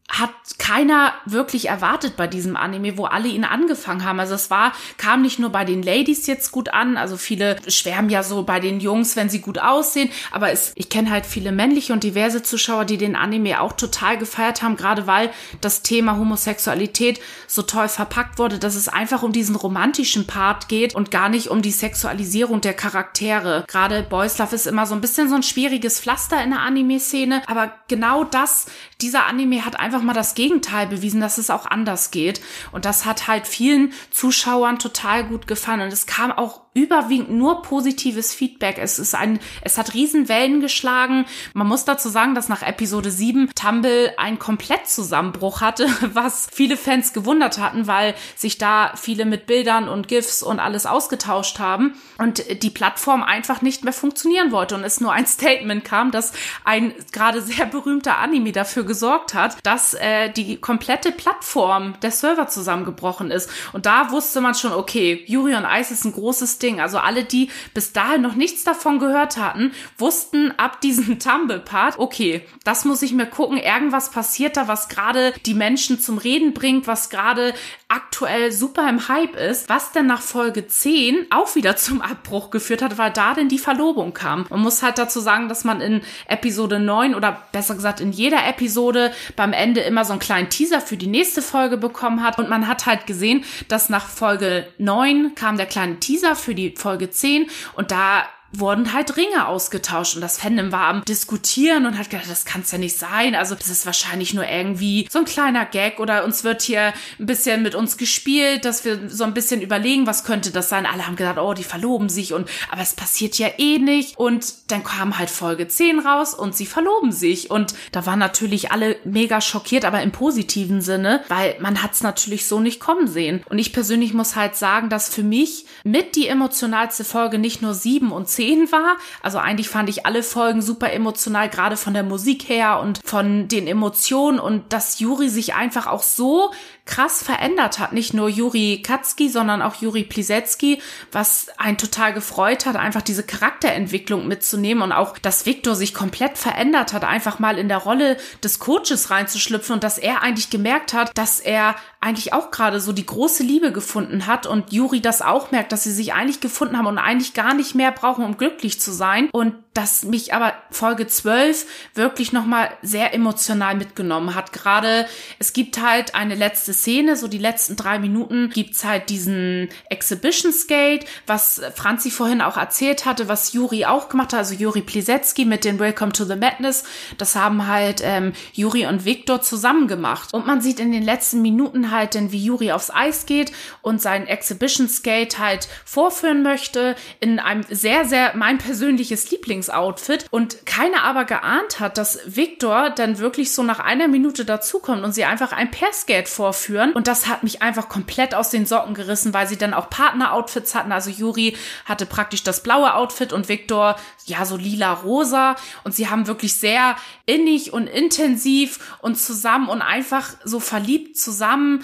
[0.09, 4.21] hat keiner wirklich erwartet bei diesem Anime, wo alle ihn angefangen haben.
[4.21, 8.11] Also es war, kam nicht nur bei den Ladies jetzt gut an, also viele schwärmen
[8.11, 11.53] ja so bei den Jungs, wenn sie gut aussehen, aber es, ich kenne halt viele
[11.53, 16.17] männliche und diverse Zuschauer, die den Anime auch total gefeiert haben, gerade weil das Thema
[16.17, 21.29] Homosexualität so toll verpackt wurde, dass es einfach um diesen romantischen Part geht und gar
[21.29, 23.65] nicht um die Sexualisierung der Charaktere.
[23.67, 27.43] Gerade Boys Love ist immer so ein bisschen so ein schwieriges Pflaster in der Anime-Szene,
[27.47, 28.67] aber genau das,
[29.01, 32.41] dieser Anime hat einfach mal das Gegenteil bewiesen, dass es auch anders geht.
[32.73, 35.81] Und das hat halt vielen Zuschauern total gut gefallen.
[35.81, 38.79] Und es kam auch überwiegend nur positives Feedback.
[38.79, 41.25] Es ist ein, es hat Riesenwellen geschlagen.
[41.55, 47.13] Man muss dazu sagen, dass nach Episode 7 Tumble einen Komplettzusammenbruch hatte, was viele Fans
[47.13, 52.63] gewundert hatten, weil sich da viele mit Bildern und GIFs und alles ausgetauscht haben und
[52.63, 56.33] die Plattform einfach nicht mehr funktionieren wollte und es nur ein Statement kam, dass
[56.65, 62.49] ein gerade sehr berühmter Anime dafür gesorgt hat, dass äh, die komplette Plattform der Server
[62.49, 63.51] zusammengebrochen ist.
[63.75, 66.81] Und da wusste man schon, okay, Yuri on Ice ist ein großes Ding.
[66.81, 72.47] Also alle, die bis dahin noch nichts davon gehört hatten, wussten ab diesem Tumble-Part, okay,
[72.65, 76.87] das muss ich mir gucken, irgendwas passiert da, was gerade die Menschen zum Reden bringt,
[76.87, 77.53] was gerade
[77.89, 82.83] aktuell super im Hype ist, was denn nach Folge 10 auch wieder zum Abbruch geführt
[82.83, 84.47] hat, weil da denn die Verlobung kam.
[84.51, 88.47] Man muss halt dazu sagen, dass man in Episode 9 oder besser gesagt in jeder
[88.47, 92.39] Episode beim Ende immer so einen kleinen Teaser für die nächste Folge bekommen hat.
[92.39, 96.75] Und man hat halt gesehen, dass nach Folge 9 kam der kleine Teaser für die
[96.77, 98.25] Folge 10 und da
[98.61, 102.73] wurden halt Ringe ausgetauscht und das Fandom war am diskutieren und hat gedacht, das kann's
[102.73, 103.35] ja nicht sein.
[103.35, 107.27] Also das ist wahrscheinlich nur irgendwie so ein kleiner Gag oder uns wird hier ein
[107.27, 110.87] bisschen mit uns gespielt, dass wir so ein bisschen überlegen, was könnte das sein.
[110.87, 114.71] Alle haben gesagt, oh, die verloben sich und aber es passiert ja eh nicht und
[114.71, 118.97] dann kam halt Folge 10 raus und sie verloben sich und da waren natürlich alle
[119.05, 123.43] mega schockiert, aber im positiven Sinne, weil man hat's natürlich so nicht kommen sehen.
[123.49, 127.75] Und ich persönlich muss halt sagen, dass für mich mit die emotionalste Folge nicht nur
[127.75, 128.97] 7 und 10 10 war.
[129.23, 133.49] Also eigentlich fand ich alle Folgen super emotional, gerade von der Musik her und von
[133.49, 136.51] den Emotionen und dass Juri sich einfach auch so
[136.87, 137.93] krass verändert hat.
[137.93, 143.23] Nicht nur Juri Katzki, sondern auch Juri Plisetski, was einen total gefreut hat, einfach diese
[143.23, 148.19] Charakterentwicklung mitzunehmen und auch, dass Viktor sich komplett verändert hat, einfach mal in der Rolle
[148.43, 152.93] des Coaches reinzuschlüpfen und dass er eigentlich gemerkt hat, dass er eigentlich auch gerade so
[152.93, 156.77] die große Liebe gefunden hat und Juri das auch merkt, dass sie sich eigentlich gefunden
[156.77, 160.53] haben und eigentlich gar nicht mehr brauchen, um glücklich zu sein und dass mich aber
[160.71, 164.53] Folge 12 wirklich nochmal sehr emotional mitgenommen hat.
[164.53, 165.07] Gerade
[165.41, 170.53] es gibt halt eine letzte Szene, so die letzten drei Minuten gibt's halt diesen Exhibition
[170.53, 175.45] Skate, was Franzi vorhin auch erzählt hatte, was Juri auch gemacht hat, also Juri Plisetski
[175.45, 176.85] mit den Welcome to the Madness.
[177.19, 180.33] Das haben halt ähm, Juri und Viktor zusammen gemacht.
[180.33, 183.53] Und man sieht in den letzten Minuten halt denn, wie Juri aufs Eis geht
[183.83, 190.27] und sein Exhibition Skate halt vorführen möchte in einem sehr, sehr mein persönliches Lieblings Lieblingsoutfit
[190.31, 195.13] und keiner aber geahnt hat, dass Victor dann wirklich so nach einer Minute dazukommt und
[195.13, 199.35] sie einfach ein Pairskate vorführen und das hat mich einfach komplett aus den Socken gerissen,
[199.35, 200.93] weil sie dann auch Partner-Outfits hatten.
[200.93, 206.27] Also Juri hatte praktisch das blaue Outfit und Victor ja so lila-rosa und sie haben
[206.27, 211.84] wirklich sehr innig und intensiv und zusammen und einfach so verliebt zusammen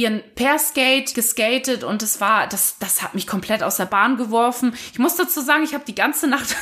[0.00, 4.74] ihren Pairskate geskatet und es war, das, das hat mich komplett aus der Bahn geworfen.
[4.92, 6.56] Ich muss dazu sagen, ich habe die ganze Nacht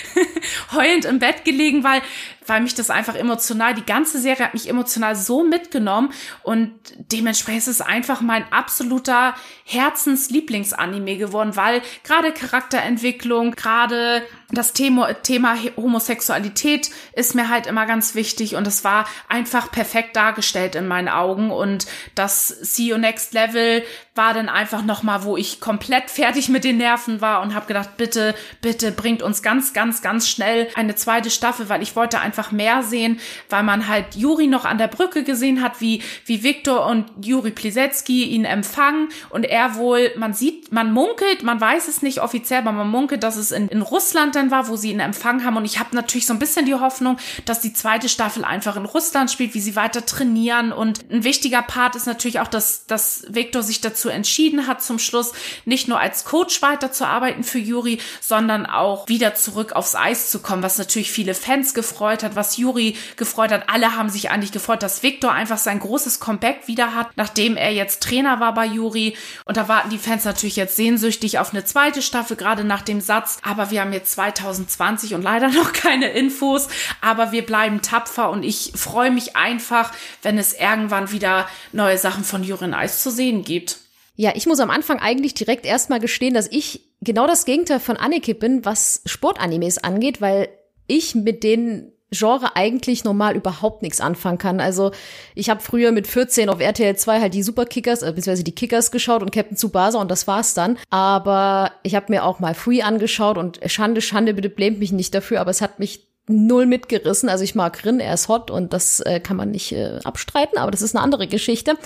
[0.72, 2.02] heulend im Bett gelegen, weil
[2.46, 7.62] weil mich das einfach emotional, die ganze Serie hat mich emotional so mitgenommen und dementsprechend
[7.62, 16.90] ist es einfach mein absoluter Herzenslieblingsanime geworden, weil gerade Charakterentwicklung, gerade das Thema, Thema Homosexualität
[17.14, 21.50] ist mir halt immer ganz wichtig und es war einfach perfekt dargestellt in meinen Augen
[21.50, 23.80] und das See You Next Level
[24.16, 27.96] war dann einfach nochmal, wo ich komplett fertig mit den Nerven war und habe gedacht,
[27.96, 32.52] bitte, bitte bringt uns ganz, ganz, ganz schnell eine zweite Staffel, weil ich wollte einfach
[32.52, 36.86] mehr sehen, weil man halt Juri noch an der Brücke gesehen hat, wie, wie Viktor
[36.86, 42.02] und Juri Plisetski ihn empfangen und er wohl, man sieht, man munkelt, man weiß es
[42.02, 45.00] nicht offiziell, aber man munkelt, dass es in, in Russland dann war, wo sie ihn
[45.00, 48.44] empfangen haben und ich habe natürlich so ein bisschen die Hoffnung, dass die zweite Staffel
[48.44, 52.48] einfach in Russland spielt, wie sie weiter trainieren und ein wichtiger Part ist natürlich auch,
[52.48, 55.32] dass, dass Viktor sich dazu dazu entschieden hat, zum Schluss
[55.64, 60.62] nicht nur als Coach weiterzuarbeiten für Juri, sondern auch wieder zurück aufs Eis zu kommen,
[60.62, 63.68] was natürlich viele Fans gefreut hat, was Juri gefreut hat.
[63.68, 67.72] Alle haben sich eigentlich gefreut, dass Viktor einfach sein großes Comeback wieder hat, nachdem er
[67.72, 69.16] jetzt Trainer war bei Juri.
[69.44, 73.00] Und da warten die Fans natürlich jetzt sehnsüchtig auf eine zweite Staffel, gerade nach dem
[73.00, 73.38] Satz.
[73.42, 76.68] Aber wir haben jetzt zwei 2020 und leider noch keine Infos,
[77.00, 79.92] aber wir bleiben tapfer und ich freue mich einfach,
[80.22, 83.78] wenn es irgendwann wieder neue Sachen von Jurin Eis zu sehen gibt.
[84.16, 87.96] Ja, ich muss am Anfang eigentlich direkt erstmal gestehen, dass ich genau das Gegenteil von
[87.96, 90.48] Anneke bin, was Sportanimes angeht, weil
[90.86, 94.60] ich mit den Genre eigentlich normal überhaupt nichts anfangen kann.
[94.60, 94.92] Also
[95.34, 98.90] ich habe früher mit 14 auf RTL 2 halt die Superkickers, äh, beziehungsweise die Kickers
[98.90, 100.78] geschaut und Captain Tsubasa und das war's dann.
[100.90, 105.14] Aber ich habe mir auch mal Free angeschaut und Schande, Schande, bitte blämt mich nicht
[105.14, 107.28] dafür, aber es hat mich null mitgerissen.
[107.28, 110.58] Also ich mag Rin, er ist hot und das äh, kann man nicht äh, abstreiten,
[110.58, 111.76] aber das ist eine andere Geschichte.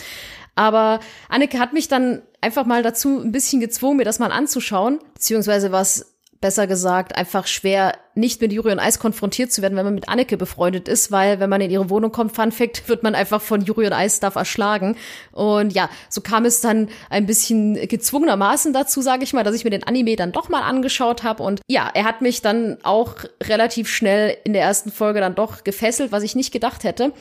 [0.60, 4.98] Aber Anneke hat mich dann einfach mal dazu ein bisschen gezwungen, mir das mal anzuschauen,
[5.14, 9.86] beziehungsweise was besser gesagt, einfach schwer, nicht mit Juri und Eis konfrontiert zu werden, wenn
[9.86, 13.02] man mit Anneke befreundet ist, weil wenn man in ihre Wohnung kommt, Fun Fact, wird
[13.02, 14.96] man einfach von Juri und Eis Stuff erschlagen.
[15.32, 19.64] Und ja, so kam es dann ein bisschen gezwungenermaßen dazu, sage ich mal, dass ich
[19.64, 21.42] mir den Anime dann doch mal angeschaut habe.
[21.42, 25.64] Und ja, er hat mich dann auch relativ schnell in der ersten Folge dann doch
[25.64, 27.14] gefesselt, was ich nicht gedacht hätte.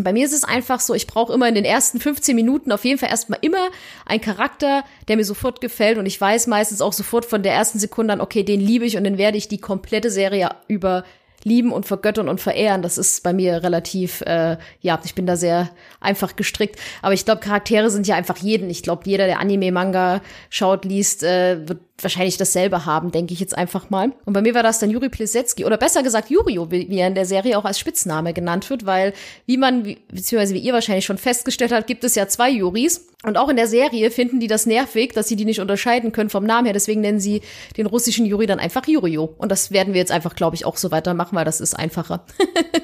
[0.00, 2.84] Bei mir ist es einfach so, ich brauche immer in den ersten 15 Minuten auf
[2.84, 3.68] jeden Fall erstmal immer
[4.06, 7.78] einen Charakter, der mir sofort gefällt und ich weiß meistens auch sofort von der ersten
[7.78, 11.04] Sekunde an, okay, den liebe ich und den werde ich die komplette Serie über
[11.44, 12.82] lieben und vergöttern und verehren.
[12.82, 16.80] Das ist bei mir relativ, äh, ja, ich bin da sehr einfach gestrickt.
[17.02, 18.70] Aber ich glaube, Charaktere sind ja einfach jeden.
[18.70, 23.40] Ich glaube, jeder, der Anime, Manga schaut, liest, äh, wird wahrscheinlich dasselbe haben, denke ich
[23.40, 24.12] jetzt einfach mal.
[24.24, 27.14] Und bei mir war das dann Juri Plisetski oder besser gesagt Jurio, wie er in
[27.14, 29.12] der Serie auch als Spitzname genannt wird, weil
[29.46, 33.08] wie man, beziehungsweise wie ihr wahrscheinlich schon festgestellt habt, gibt es ja zwei Juris.
[33.24, 36.28] Und auch in der Serie finden die das nervig, dass sie die nicht unterscheiden können
[36.28, 36.74] vom Namen her.
[36.74, 37.40] Deswegen nennen sie
[37.76, 39.34] den russischen Juri dann einfach Jurio.
[39.38, 42.26] Und das werden wir jetzt einfach, glaube ich, auch so weitermachen, weil das ist einfacher.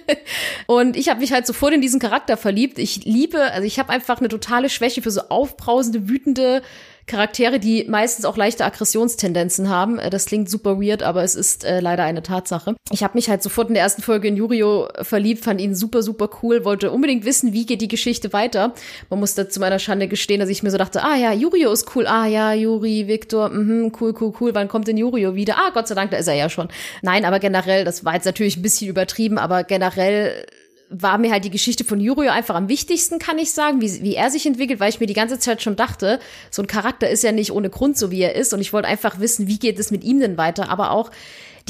[0.66, 2.78] und ich habe mich halt sofort in diesen Charakter verliebt.
[2.78, 6.62] Ich liebe, also ich habe einfach eine totale Schwäche für so aufbrausende, wütende
[7.06, 9.98] Charaktere, die meistens auch leichte Aggressionstendenzen haben.
[9.98, 12.76] Äh, das klingt super weird, aber es ist äh, leider eine Tatsache.
[12.90, 16.02] Ich habe mich halt sofort in der ersten Folge in Yurio verliebt, fand ihn super,
[16.02, 18.74] super cool, wollte unbedingt wissen, wie geht die Geschichte weiter.
[19.08, 21.72] Man muss da zu meiner Schande gestehen, dass ich mir so dachte, ah ja, Yurio
[21.72, 25.56] ist cool, ah ja, Yuri, Victor, mhm, cool, cool, cool, wann kommt denn Yurio wieder?
[25.56, 26.68] Ah, Gott sei Dank, da ist er ja schon.
[27.02, 30.46] Nein, aber generell, das war jetzt natürlich ein bisschen übertrieben, aber generell
[30.90, 34.16] war mir halt die Geschichte von Yurio einfach am wichtigsten, kann ich sagen, wie, wie
[34.16, 36.18] er sich entwickelt, weil ich mir die ganze Zeit schon dachte,
[36.50, 38.52] so ein Charakter ist ja nicht ohne Grund so, wie er ist.
[38.52, 40.68] Und ich wollte einfach wissen, wie geht es mit ihm denn weiter.
[40.68, 41.12] Aber auch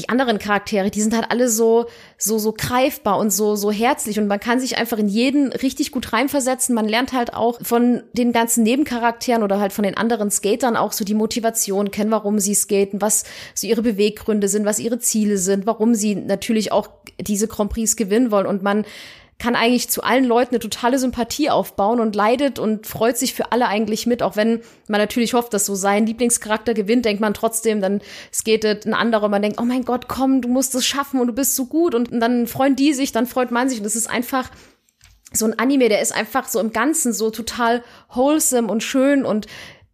[0.00, 1.86] die anderen Charaktere, die sind halt alle so,
[2.16, 5.92] so, so greifbar und so, so herzlich und man kann sich einfach in jeden richtig
[5.92, 6.74] gut reinversetzen.
[6.74, 10.92] Man lernt halt auch von den ganzen Nebencharakteren oder halt von den anderen Skatern auch
[10.92, 15.36] so die Motivation kennen, warum sie skaten, was so ihre Beweggründe sind, was ihre Ziele
[15.36, 16.88] sind, warum sie natürlich auch
[17.20, 18.84] diese Grand Prix gewinnen wollen und man
[19.40, 23.52] kann eigentlich zu allen Leuten eine totale Sympathie aufbauen und leidet und freut sich für
[23.52, 27.32] alle eigentlich mit, auch wenn man natürlich hofft, dass so sein Lieblingscharakter gewinnt, denkt man
[27.32, 30.84] trotzdem, dann skatet ein anderer und man denkt, oh mein Gott, komm, du musst es
[30.84, 31.94] schaffen und du bist so gut.
[31.94, 33.80] Und, und dann freuen die sich, dann freut man sich.
[33.80, 34.50] Und es ist einfach
[35.32, 39.24] so ein Anime, der ist einfach so im Ganzen so total wholesome und schön.
[39.24, 39.46] Und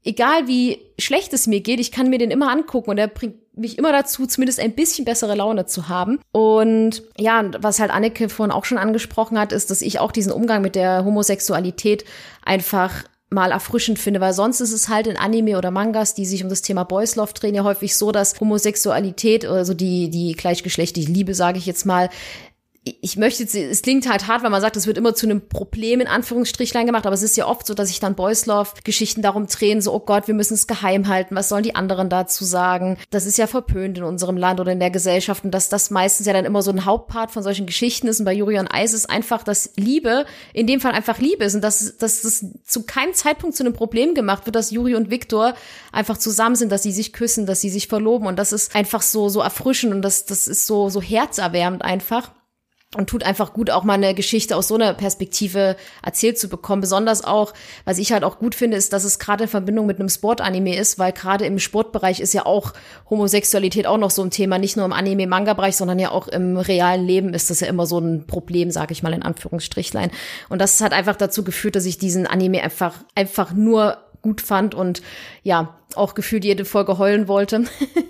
[0.03, 2.91] egal wie schlecht es mir geht, ich kann mir den immer angucken.
[2.91, 6.21] Und er bringt mich immer dazu, zumindest ein bisschen bessere Laune zu haben.
[6.33, 10.33] Und ja, was halt Anneke vorhin auch schon angesprochen hat, ist, dass ich auch diesen
[10.33, 12.05] Umgang mit der Homosexualität
[12.45, 16.45] einfach mal erfrischend finde, weil sonst ist es halt in Anime oder Mangas, die sich
[16.45, 21.11] um das Thema Boys Love drehen, ja häufig so, dass Homosexualität, also die, die gleichgeschlechtliche
[21.11, 22.09] Liebe, sage ich jetzt mal,
[22.87, 25.49] ich möchte jetzt, es klingt halt hart, weil man sagt, es wird immer zu einem
[25.49, 28.71] Problem in Anführungsstrichlein gemacht, aber es ist ja oft so, dass sich dann Boys Love
[28.85, 32.09] Geschichten darum drehen, so, oh Gott, wir müssen es geheim halten, was sollen die anderen
[32.09, 32.97] dazu sagen?
[33.11, 36.27] Das ist ja verpönt in unserem Land oder in der Gesellschaft und dass das meistens
[36.27, 38.93] ja dann immer so ein Hauptpart von solchen Geschichten ist und bei Yuri und Eis
[38.93, 42.85] ist einfach, dass Liebe in dem Fall einfach Liebe ist und dass, dass das zu
[42.85, 45.55] keinem Zeitpunkt zu einem Problem gemacht wird, dass Yuri und Viktor
[45.91, 49.03] einfach zusammen sind, dass sie sich küssen, dass sie sich verloben und das ist einfach
[49.03, 52.31] so, so erfrischend und das, das ist so, so herzerwärmend einfach
[52.97, 56.81] und tut einfach gut, auch mal eine Geschichte aus so einer Perspektive erzählt zu bekommen.
[56.81, 57.53] Besonders auch,
[57.85, 60.77] was ich halt auch gut finde, ist, dass es gerade in Verbindung mit einem Sportanime
[60.77, 62.73] ist, weil gerade im Sportbereich ist ja auch
[63.11, 67.07] Homosexualität auch noch so ein Thema, nicht nur im Anime-Manga-Bereich, sondern ja auch im realen
[67.07, 70.11] Leben ist das ja immer so ein Problem, sage ich mal in Anführungsstrichlein.
[70.49, 74.75] Und das hat einfach dazu geführt, dass ich diesen Anime einfach einfach nur gut fand
[74.75, 75.03] und
[75.47, 77.67] ja, auch gefühlt jede Folge heulen wollte.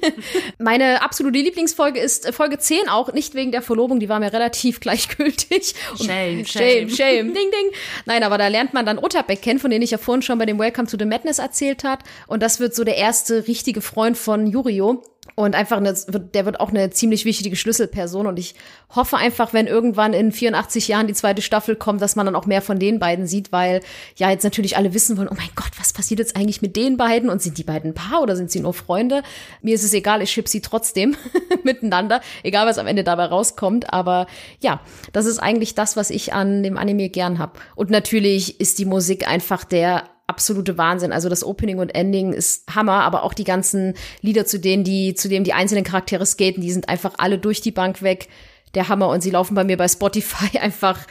[0.58, 4.32] Meine absolute Lieblingsfolge ist äh, Folge 10 auch, nicht wegen der Verlobung, die war mir
[4.32, 5.74] relativ gleichgültig.
[5.98, 6.06] Shame,
[6.46, 7.70] shame, shame, shame, ding, ding.
[8.06, 10.46] Nein, aber da lernt man dann Utterbeck kennen, von dem ich ja vorhin schon bei
[10.46, 12.00] dem Welcome to the Madness erzählt hat.
[12.26, 15.02] Und das wird so der erste richtige Freund von Yurio.
[15.34, 18.26] Und einfach eine, der wird auch eine ziemlich wichtige Schlüsselperson.
[18.26, 18.54] Und ich
[18.94, 22.46] hoffe einfach, wenn irgendwann in 84 Jahren die zweite Staffel kommt, dass man dann auch
[22.46, 23.82] mehr von den beiden sieht, weil
[24.16, 26.96] ja jetzt natürlich alle wissen wollen, oh mein Gott, was passiert jetzt eigentlich mit den
[26.96, 27.25] beiden?
[27.30, 29.22] Und sind die beiden ein Paar oder sind sie nur Freunde?
[29.62, 31.16] Mir ist es egal, ich ship sie trotzdem
[31.62, 33.92] miteinander, egal was am Ende dabei rauskommt.
[33.92, 34.26] Aber
[34.60, 34.80] ja,
[35.12, 37.60] das ist eigentlich das, was ich an dem Anime gern hab.
[37.74, 41.12] Und natürlich ist die Musik einfach der absolute Wahnsinn.
[41.12, 45.14] Also das Opening und Ending ist Hammer, aber auch die ganzen Lieder, zu denen die,
[45.14, 48.28] zu denen die einzelnen Charaktere skaten, die sind einfach alle durch die Bank weg.
[48.74, 51.06] Der Hammer und sie laufen bei mir bei Spotify einfach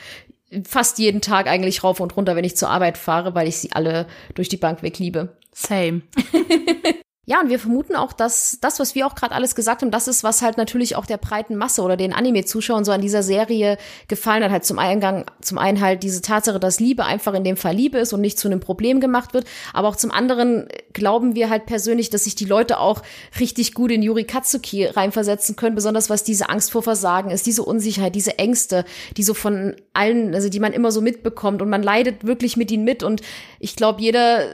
[0.64, 3.72] fast jeden Tag eigentlich rauf und runter, wenn ich zur Arbeit fahre, weil ich sie
[3.72, 5.38] alle durch die Bank weg liebe.
[5.52, 6.02] Same.
[7.28, 10.08] Ja, und wir vermuten auch, dass das, was wir auch gerade alles gesagt haben, das
[10.08, 13.78] ist, was halt natürlich auch der breiten Masse oder den Anime-Zuschauern so an dieser Serie
[14.08, 14.52] gefallen hat.
[14.52, 17.98] Halt zum Eingang, zum einen halt diese Tatsache, dass Liebe einfach in dem Fall Liebe
[17.98, 19.46] ist und nicht zu einem Problem gemacht wird.
[19.74, 23.02] Aber auch zum anderen glauben wir halt persönlich, dass sich die Leute auch
[23.40, 27.64] richtig gut in Yuri Katsuki reinversetzen können, besonders was diese Angst vor Versagen ist, diese
[27.64, 28.86] Unsicherheit, diese Ängste,
[29.18, 32.70] die so von allen, also die man immer so mitbekommt und man leidet wirklich mit
[32.70, 33.22] ihnen mit und
[33.60, 34.46] ich glaube, jeder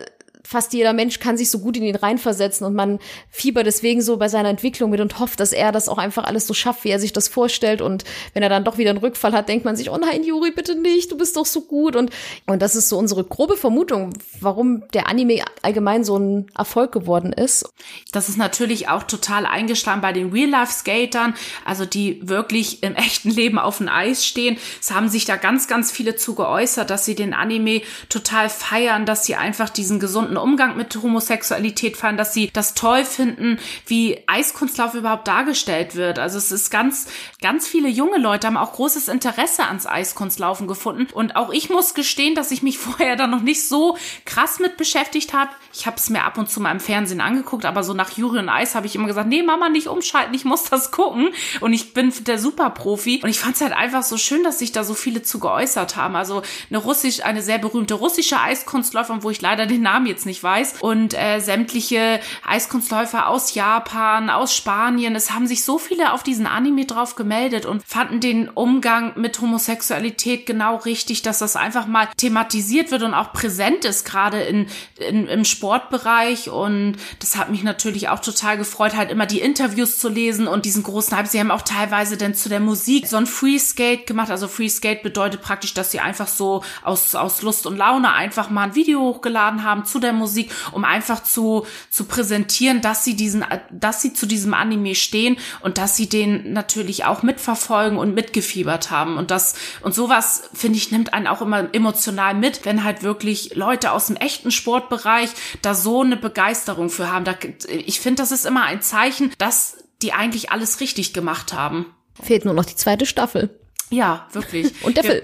[0.44, 3.00] fast jeder Mensch kann sich so gut in ihn reinversetzen und man
[3.30, 6.48] fiebert deswegen so bei seiner Entwicklung mit und hofft, dass er das auch einfach alles
[6.48, 7.82] so schafft, wie er sich das vorstellt.
[7.82, 10.52] Und wenn er dann doch wieder einen Rückfall hat, denkt man sich, oh nein, Juri,
[10.52, 11.96] bitte nicht, du bist doch so gut.
[11.96, 12.12] Und,
[12.48, 17.34] und das ist so unsere grobe Vermutung, warum der Anime allgemein so ein Erfolg geworden
[17.34, 17.66] ist.
[18.12, 21.34] Das ist natürlich auch total eingeschlagen bei den Real-Life-Skatern,
[21.66, 24.58] also die wirklich im echten Leben auf dem Eis stehen.
[24.80, 29.06] Es haben sich da ganz, ganz viele zu geäußert, dass sie den Anime total feiern,
[29.06, 30.00] dass sie einfach diesen
[30.32, 36.20] gesunden Umgang mit Homosexualität feiern, dass sie das toll finden, wie Eiskunstlauf überhaupt dargestellt wird.
[36.20, 37.08] Also es ist ganz,
[37.42, 41.08] ganz viele junge Leute haben auch großes Interesse ans Eiskunstlaufen gefunden.
[41.14, 44.78] Und auch ich muss gestehen, dass ich mich vorher da noch nicht so krass mit
[44.78, 45.52] beschäftigt habe.
[45.74, 48.40] Ich habe es mir ab und zu mal im Fernsehen angeguckt, aber so nach Juri
[48.40, 51.30] und Eis habe ich immer gesagt, nee, Mama, nicht umschalten, ich muss das gucken.
[51.60, 53.22] Und ich bin der Superprofi.
[53.24, 55.96] Und ich fand es halt einfach so schön, dass sich da so viele zu geäußert
[55.96, 56.16] haben.
[56.16, 60.42] Also eine russisch, eine sehr berühmte russische Eiskunstläuferin, wo ich leider den Namen jetzt nicht
[60.42, 60.76] weiß.
[60.82, 65.16] Und äh, sämtliche Eiskunstläufer aus Japan, aus Spanien.
[65.16, 69.40] Es haben sich so viele auf diesen Anime drauf gemeldet und fanden den Umgang mit
[69.42, 74.68] Homosexualität genau richtig, dass das einfach mal thematisiert wird und auch präsent ist, gerade in,
[74.98, 76.50] in, im Sportbereich.
[76.50, 80.66] Und das hat mich natürlich auch total gefreut, halt immer die Interviews zu lesen und
[80.66, 81.28] diesen großen Hype.
[81.28, 84.30] Sie haben auch teilweise dann zu der Musik so ein Free Skate gemacht.
[84.30, 88.50] Also Free Skate bedeutet praktisch, dass sie einfach so aus, aus Lust und Laune einfach
[88.50, 93.16] mal ein Video hochgeladen haben zu der Musik, um einfach zu, zu präsentieren, dass sie
[93.16, 98.14] diesen, dass sie zu diesem Anime stehen und dass sie den natürlich auch mitverfolgen und
[98.14, 99.18] mitgefiebert haben.
[99.18, 103.56] Und das, und sowas, finde ich, nimmt einen auch immer emotional mit, wenn halt wirklich
[103.56, 105.30] Leute aus dem echten Sportbereich
[105.62, 107.26] da so eine Begeisterung für haben.
[107.26, 107.36] Da,
[107.68, 111.86] ich finde, das ist immer ein Zeichen, dass die eigentlich alles richtig gemacht haben.
[112.22, 113.50] Fehlt nur noch die zweite Staffel.
[113.90, 114.74] Ja, wirklich.
[114.84, 115.24] Und der Wir- Film.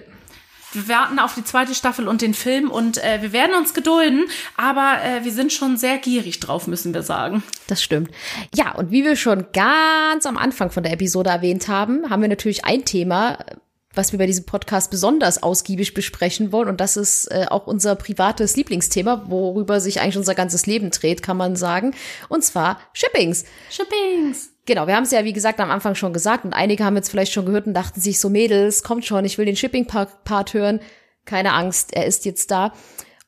[0.73, 4.25] Wir warten auf die zweite Staffel und den Film und äh, wir werden uns gedulden,
[4.55, 7.43] aber äh, wir sind schon sehr gierig drauf, müssen wir sagen.
[7.67, 8.11] Das stimmt.
[8.53, 12.29] Ja, und wie wir schon ganz am Anfang von der Episode erwähnt haben, haben wir
[12.29, 13.39] natürlich ein Thema,
[13.93, 16.69] was wir bei diesem Podcast besonders ausgiebig besprechen wollen.
[16.69, 21.23] Und das ist äh, auch unser privates Lieblingsthema, worüber sich eigentlich unser ganzes Leben dreht,
[21.23, 21.95] kann man sagen.
[22.29, 23.45] Und zwar Shippings.
[23.69, 24.56] Shippings.
[24.67, 27.09] Genau, wir haben es ja, wie gesagt, am Anfang schon gesagt und einige haben jetzt
[27.09, 30.81] vielleicht schon gehört und dachten sich so, Mädels, kommt schon, ich will den Shipping-Part hören.
[31.23, 32.73] Keine Angst, er ist jetzt da.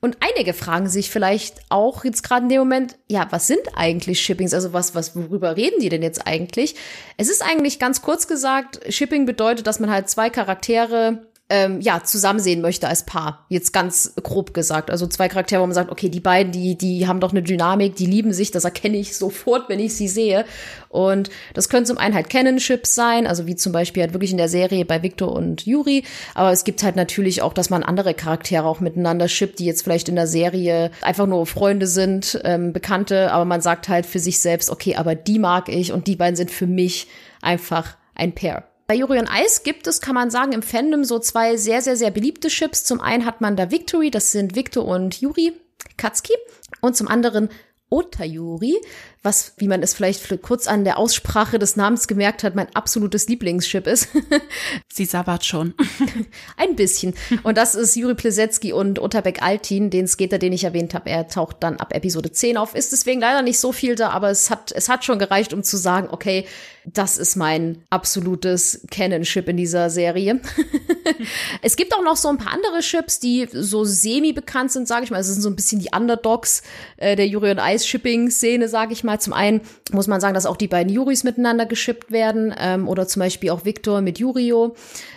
[0.02, 4.20] Und einige fragen sich vielleicht auch jetzt gerade in dem Moment, ja, was sind eigentlich
[4.20, 4.54] Shippings?
[4.54, 6.76] Also was, was, worüber reden die denn jetzt eigentlich?
[7.16, 12.04] Es ist eigentlich ganz kurz gesagt, Shipping bedeutet, dass man halt zwei Charaktere ähm, ja,
[12.04, 13.46] zusammen sehen möchte als Paar.
[13.50, 14.92] Jetzt ganz grob gesagt.
[14.92, 17.96] Also zwei Charaktere, wo man sagt, okay, die beiden, die, die haben doch eine Dynamik,
[17.96, 20.46] die lieben sich, das erkenne ich sofort, wenn ich sie sehe.
[20.90, 24.38] Und das können zum einen halt Canon-Ships sein, also wie zum Beispiel halt wirklich in
[24.38, 26.04] der Serie bei Victor und Yuri.
[26.36, 29.84] Aber es gibt halt natürlich auch, dass man andere Charaktere auch miteinander shippt, die jetzt
[29.84, 34.20] vielleicht in der Serie einfach nur Freunde sind, ähm, Bekannte, aber man sagt halt für
[34.20, 37.08] sich selbst, okay, aber die mag ich und die beiden sind für mich
[37.42, 38.69] einfach ein Pair.
[38.90, 41.96] Bei Yuri on Ice gibt es, kann man sagen, im Fandom so zwei sehr, sehr,
[41.96, 42.84] sehr beliebte Chips.
[42.86, 45.54] Zum einen hat man da Victory, das sind Victor und Yuri
[45.96, 46.34] Katsuki.
[46.82, 47.50] Und zum anderen
[47.92, 48.82] Otayuri,
[49.22, 53.28] was, wie man es vielleicht kurz an der Aussprache des Namens gemerkt hat, mein absolutes
[53.28, 54.08] Lieblingschip ist.
[54.92, 55.74] Sie sabbert schon.
[56.58, 57.14] Ein bisschen.
[57.44, 61.10] Und das ist Juri Plesetski und Otabek Altin, den Skater, den ich erwähnt habe.
[61.10, 62.76] Er taucht dann ab Episode 10 auf.
[62.76, 65.64] Ist deswegen leider nicht so viel da, aber es hat, es hat schon gereicht, um
[65.64, 66.46] zu sagen, okay,
[66.86, 70.40] das ist mein absolutes Canon-Ship in dieser Serie.
[71.62, 75.12] es gibt auch noch so ein paar andere Ships, die so semi-bekannt sind, sage ich
[75.12, 75.20] mal.
[75.20, 76.64] Es sind so ein bisschen die Underdogs
[76.98, 79.09] äh, der Yuri und Ice Shipping-Szene, sage ich mal.
[79.18, 83.08] Zum einen muss man sagen, dass auch die beiden Juris miteinander geschippt werden ähm, oder
[83.08, 84.76] zum Beispiel auch Victor mit Yurio.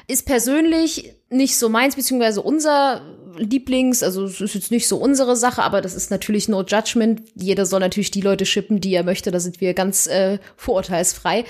[0.08, 3.02] Ist persönlich nicht so meins, beziehungsweise unser
[3.36, 7.22] Lieblings, also es ist jetzt nicht so unsere Sache, aber das ist natürlich no judgment.
[7.34, 9.30] Jeder soll natürlich die Leute shippen, die er möchte.
[9.30, 11.44] Da sind wir ganz äh, vorurteilsfrei.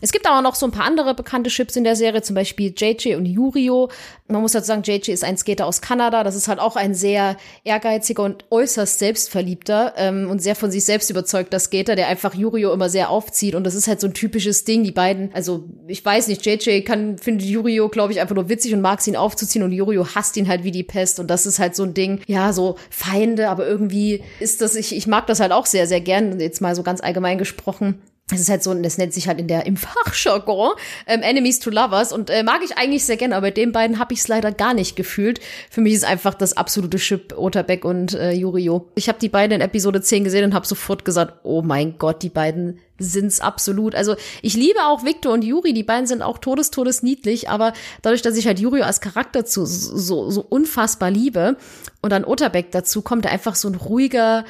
[0.00, 2.74] Es gibt aber noch so ein paar andere bekannte Ships in der Serie, zum Beispiel
[2.76, 3.90] JJ und Yurio.
[4.28, 6.24] Man muss dazu sagen, JJ ist ein Skater aus Kanada.
[6.24, 10.84] Das ist halt auch ein sehr ehrgeiziger und äußerst selbstverliebter ähm, und sehr von sich
[10.84, 13.54] selbst überzeugter Skater, der einfach Yurio immer sehr aufzieht.
[13.54, 14.84] Und das ist halt so ein typisches Ding.
[14.84, 18.74] Die beiden, also ich weiß nicht, JJ kann, findet Yurio, glaube ich, einfach nur witzig
[18.74, 21.20] und mag es ihn aufzuziehen und Yurio hasst ihn halt wie die Pest.
[21.22, 24.94] Und das ist halt so ein Ding, ja, so Feinde, aber irgendwie ist das, ich,
[24.94, 28.02] ich mag das halt auch sehr, sehr gern, jetzt mal so ganz allgemein gesprochen.
[28.32, 30.72] Es ist halt so, das nennt sich halt in der im Fachjargon
[31.06, 33.98] ähm, Enemies to Lovers und äh, mag ich eigentlich sehr gerne, aber bei den beiden
[33.98, 35.40] habe ich es leider gar nicht gefühlt.
[35.70, 38.88] Für mich ist einfach das absolute Chip Oterbeck und äh, Yurio.
[38.94, 42.22] Ich habe die beiden in Episode 10 gesehen und habe sofort gesagt, oh mein Gott,
[42.22, 43.94] die beiden sind's absolut.
[43.94, 47.72] Also ich liebe auch Victor und Yuri, die beiden sind auch todes, todes niedlich, aber
[48.02, 51.56] dadurch, dass ich halt Yuri als Charakter zu so, so unfassbar liebe
[52.00, 54.44] und dann Oterbeck dazu kommt, der einfach so ein ruhiger,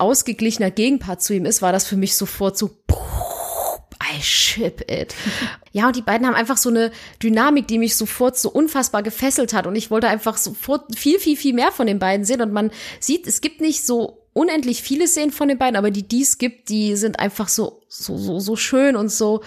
[0.00, 2.70] ausgeglichener Gegenpart zu ihm ist, war das für mich sofort so,
[4.02, 5.14] I ship it.
[5.72, 6.90] Ja, und die beiden haben einfach so eine
[7.22, 9.68] Dynamik, die mich sofort so unfassbar gefesselt hat.
[9.68, 12.42] Und ich wollte einfach sofort viel, viel, viel mehr von den beiden sehen.
[12.42, 16.02] Und man sieht, es gibt nicht so unendlich viele Szenen von den beiden, aber die,
[16.02, 19.42] die es gibt, die sind einfach so, so, so, so schön und so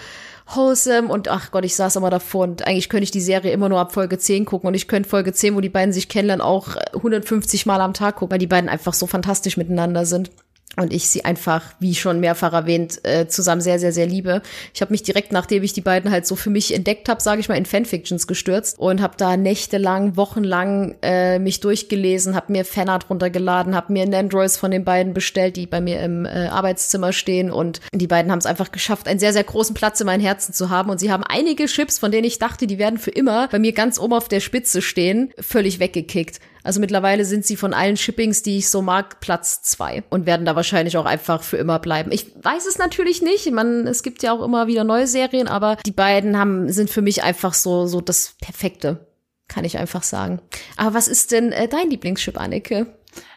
[0.46, 3.70] wholesome und ach Gott, ich saß immer davor und eigentlich könnte ich die Serie immer
[3.70, 6.44] nur ab Folge 10 gucken und ich könnte Folge 10, wo die beiden sich kennenlernen,
[6.44, 10.30] auch 150 Mal am Tag gucken, weil die beiden einfach so fantastisch miteinander sind
[10.76, 14.42] und ich sie einfach, wie schon mehrfach erwähnt, äh, zusammen sehr, sehr, sehr liebe.
[14.72, 17.40] Ich habe mich direkt, nachdem ich die beiden halt so für mich entdeckt habe, sage
[17.40, 22.64] ich mal, in Fanfictions gestürzt und habe da nächtelang, wochenlang äh, mich durchgelesen, habe mir
[22.64, 27.12] Fanart runtergeladen, habe mir Nandroids von den beiden bestellt, die bei mir im äh, Arbeitszimmer
[27.12, 30.20] stehen und die beiden haben es einfach geschafft, einen sehr, sehr großen Platz in meinem
[30.20, 33.10] Herzen zu haben und sie haben einige Chips, von denen ich dachte, die werden für
[33.10, 36.40] immer bei mir ganz oben auf der Spitze stehen, völlig weggekickt.
[36.64, 40.46] Also mittlerweile sind sie von allen Shippings, die ich so mag, Platz zwei und werden
[40.46, 42.10] da wahrscheinlich auch einfach für immer bleiben.
[42.10, 43.50] Ich weiß es natürlich nicht.
[43.52, 47.02] Man, es gibt ja auch immer wieder neue Serien, aber die beiden haben, sind für
[47.02, 49.06] mich einfach so, so das Perfekte.
[49.46, 50.40] Kann ich einfach sagen.
[50.78, 52.86] Aber was ist denn äh, dein Lieblingsship, Anneke?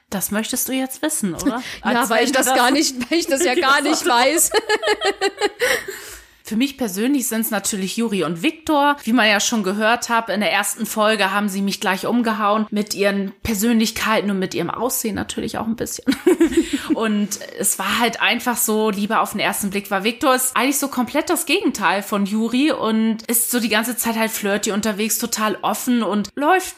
[0.09, 1.61] Das möchtest du jetzt wissen, oder?
[1.84, 4.51] ja, weil ich das, das gar nicht, weil ich das ja gar nicht weiß.
[6.47, 8.95] Für mich persönlich sind es natürlich Juri und Viktor.
[9.03, 12.67] Wie man ja schon gehört hat, in der ersten Folge haben sie mich gleich umgehauen
[12.69, 16.05] mit ihren Persönlichkeiten und mit ihrem Aussehen natürlich auch ein bisschen.
[16.93, 20.79] und es war halt einfach so, lieber auf den ersten Blick war Viktor ist eigentlich
[20.79, 25.17] so komplett das Gegenteil von Juri und ist so die ganze Zeit halt flirty unterwegs,
[25.17, 26.77] total offen und läuft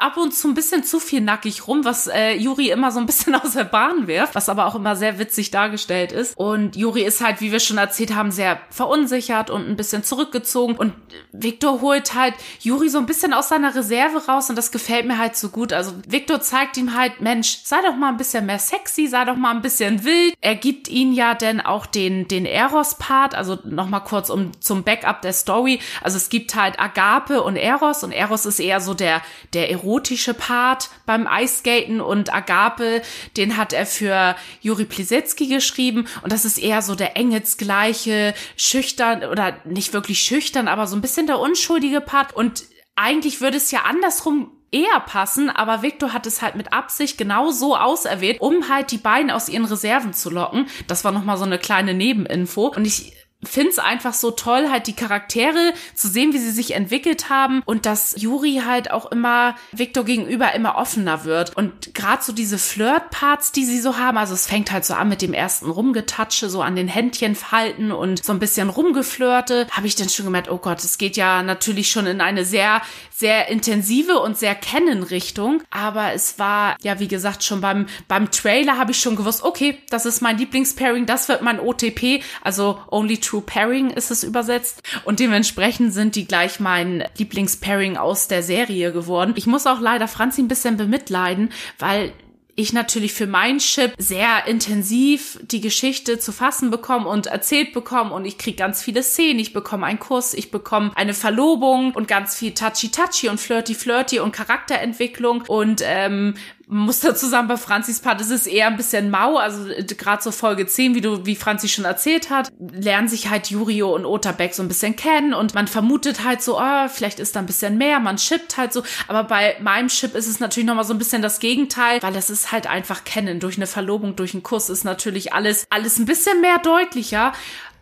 [0.00, 3.06] ab und zu ein bisschen zu viel nackig rum, was äh, Juri immer so ein
[3.06, 6.36] bisschen aus der Bahn wirft, was aber auch immer sehr witzig dargestellt ist.
[6.36, 10.76] Und Juri ist halt, wie wir schon erzählt haben, sehr verunsichert und ein bisschen zurückgezogen.
[10.76, 10.94] Und
[11.32, 15.18] Victor holt halt Juri so ein bisschen aus seiner Reserve raus und das gefällt mir
[15.18, 15.72] halt so gut.
[15.72, 19.36] Also Victor zeigt ihm halt, Mensch, sei doch mal ein bisschen mehr sexy, sei doch
[19.36, 20.34] mal ein bisschen wild.
[20.40, 25.20] Er gibt ihn ja dann auch den, den Eros-Part, also nochmal kurz um zum Backup
[25.20, 25.78] der Story.
[26.02, 29.20] Also es gibt halt Agape und Eros und Eros ist eher so der,
[29.52, 33.02] der Erotik erotische Part beim Eiskaten und Agape,
[33.36, 39.24] den hat er für Juri Plisetski geschrieben und das ist eher so der engelsgleiche, schüchtern
[39.24, 42.64] oder nicht wirklich schüchtern, aber so ein bisschen der unschuldige Part und
[42.94, 47.50] eigentlich würde es ja andersrum eher passen, aber Victor hat es halt mit Absicht genau
[47.50, 50.66] so auserwählt, um halt die beiden aus ihren Reserven zu locken.
[50.86, 52.68] Das war nochmal so eine kleine Nebeninfo.
[52.68, 53.12] Und ich
[53.42, 57.62] finde es einfach so toll, halt die Charaktere zu sehen, wie sie sich entwickelt haben
[57.64, 61.56] und dass Juri halt auch immer Victor gegenüber immer offener wird.
[61.56, 65.08] Und gerade so diese Flirt-Parts, die sie so haben, also es fängt halt so an
[65.08, 69.86] mit dem ersten Rumgetatsche, so an den Händchen falten und so ein bisschen rumgeflirte, habe
[69.86, 73.48] ich dann schon gemerkt, oh Gott, es geht ja natürlich schon in eine sehr, sehr
[73.48, 75.62] intensive und sehr kennen Richtung.
[75.70, 79.78] Aber es war, ja, wie gesagt, schon beim, beim Trailer habe ich schon gewusst, okay,
[79.88, 84.82] das ist mein Lieblingspairing, das wird mein OTP, also Only Pairing ist es übersetzt.
[85.04, 89.34] Und dementsprechend sind die gleich mein Lieblingspairing aus der Serie geworden.
[89.36, 92.12] Ich muss auch leider Franzi ein bisschen bemitleiden, weil
[92.60, 98.12] ich natürlich für mein Chip sehr intensiv die Geschichte zu fassen bekomme und erzählt bekomme
[98.12, 99.38] und ich kriege ganz viele Szenen.
[99.38, 104.32] Ich bekomme einen Kuss, ich bekomme eine Verlobung und ganz viel Touchy-Touchy und Flirty-Flirty und
[104.32, 106.34] Charakterentwicklung und ähm,
[106.70, 108.20] muss dazu sagen, bei Franzis Part.
[108.20, 111.34] Ist es eher ein bisschen mau, also äh, gerade so Folge 10, wie du, wie
[111.34, 115.54] Franzi schon erzählt hat, lernen sich halt Jurio und Otabek so ein bisschen kennen und
[115.54, 118.84] man vermutet halt so, oh, vielleicht ist da ein bisschen mehr, man shippt halt so,
[119.08, 122.30] aber bei meinem Chip ist es natürlich nochmal so ein bisschen das Gegenteil, weil das
[122.30, 126.04] ist halt einfach kennen, durch eine Verlobung, durch einen Kuss ist natürlich alles, alles ein
[126.04, 127.32] bisschen mehr deutlicher,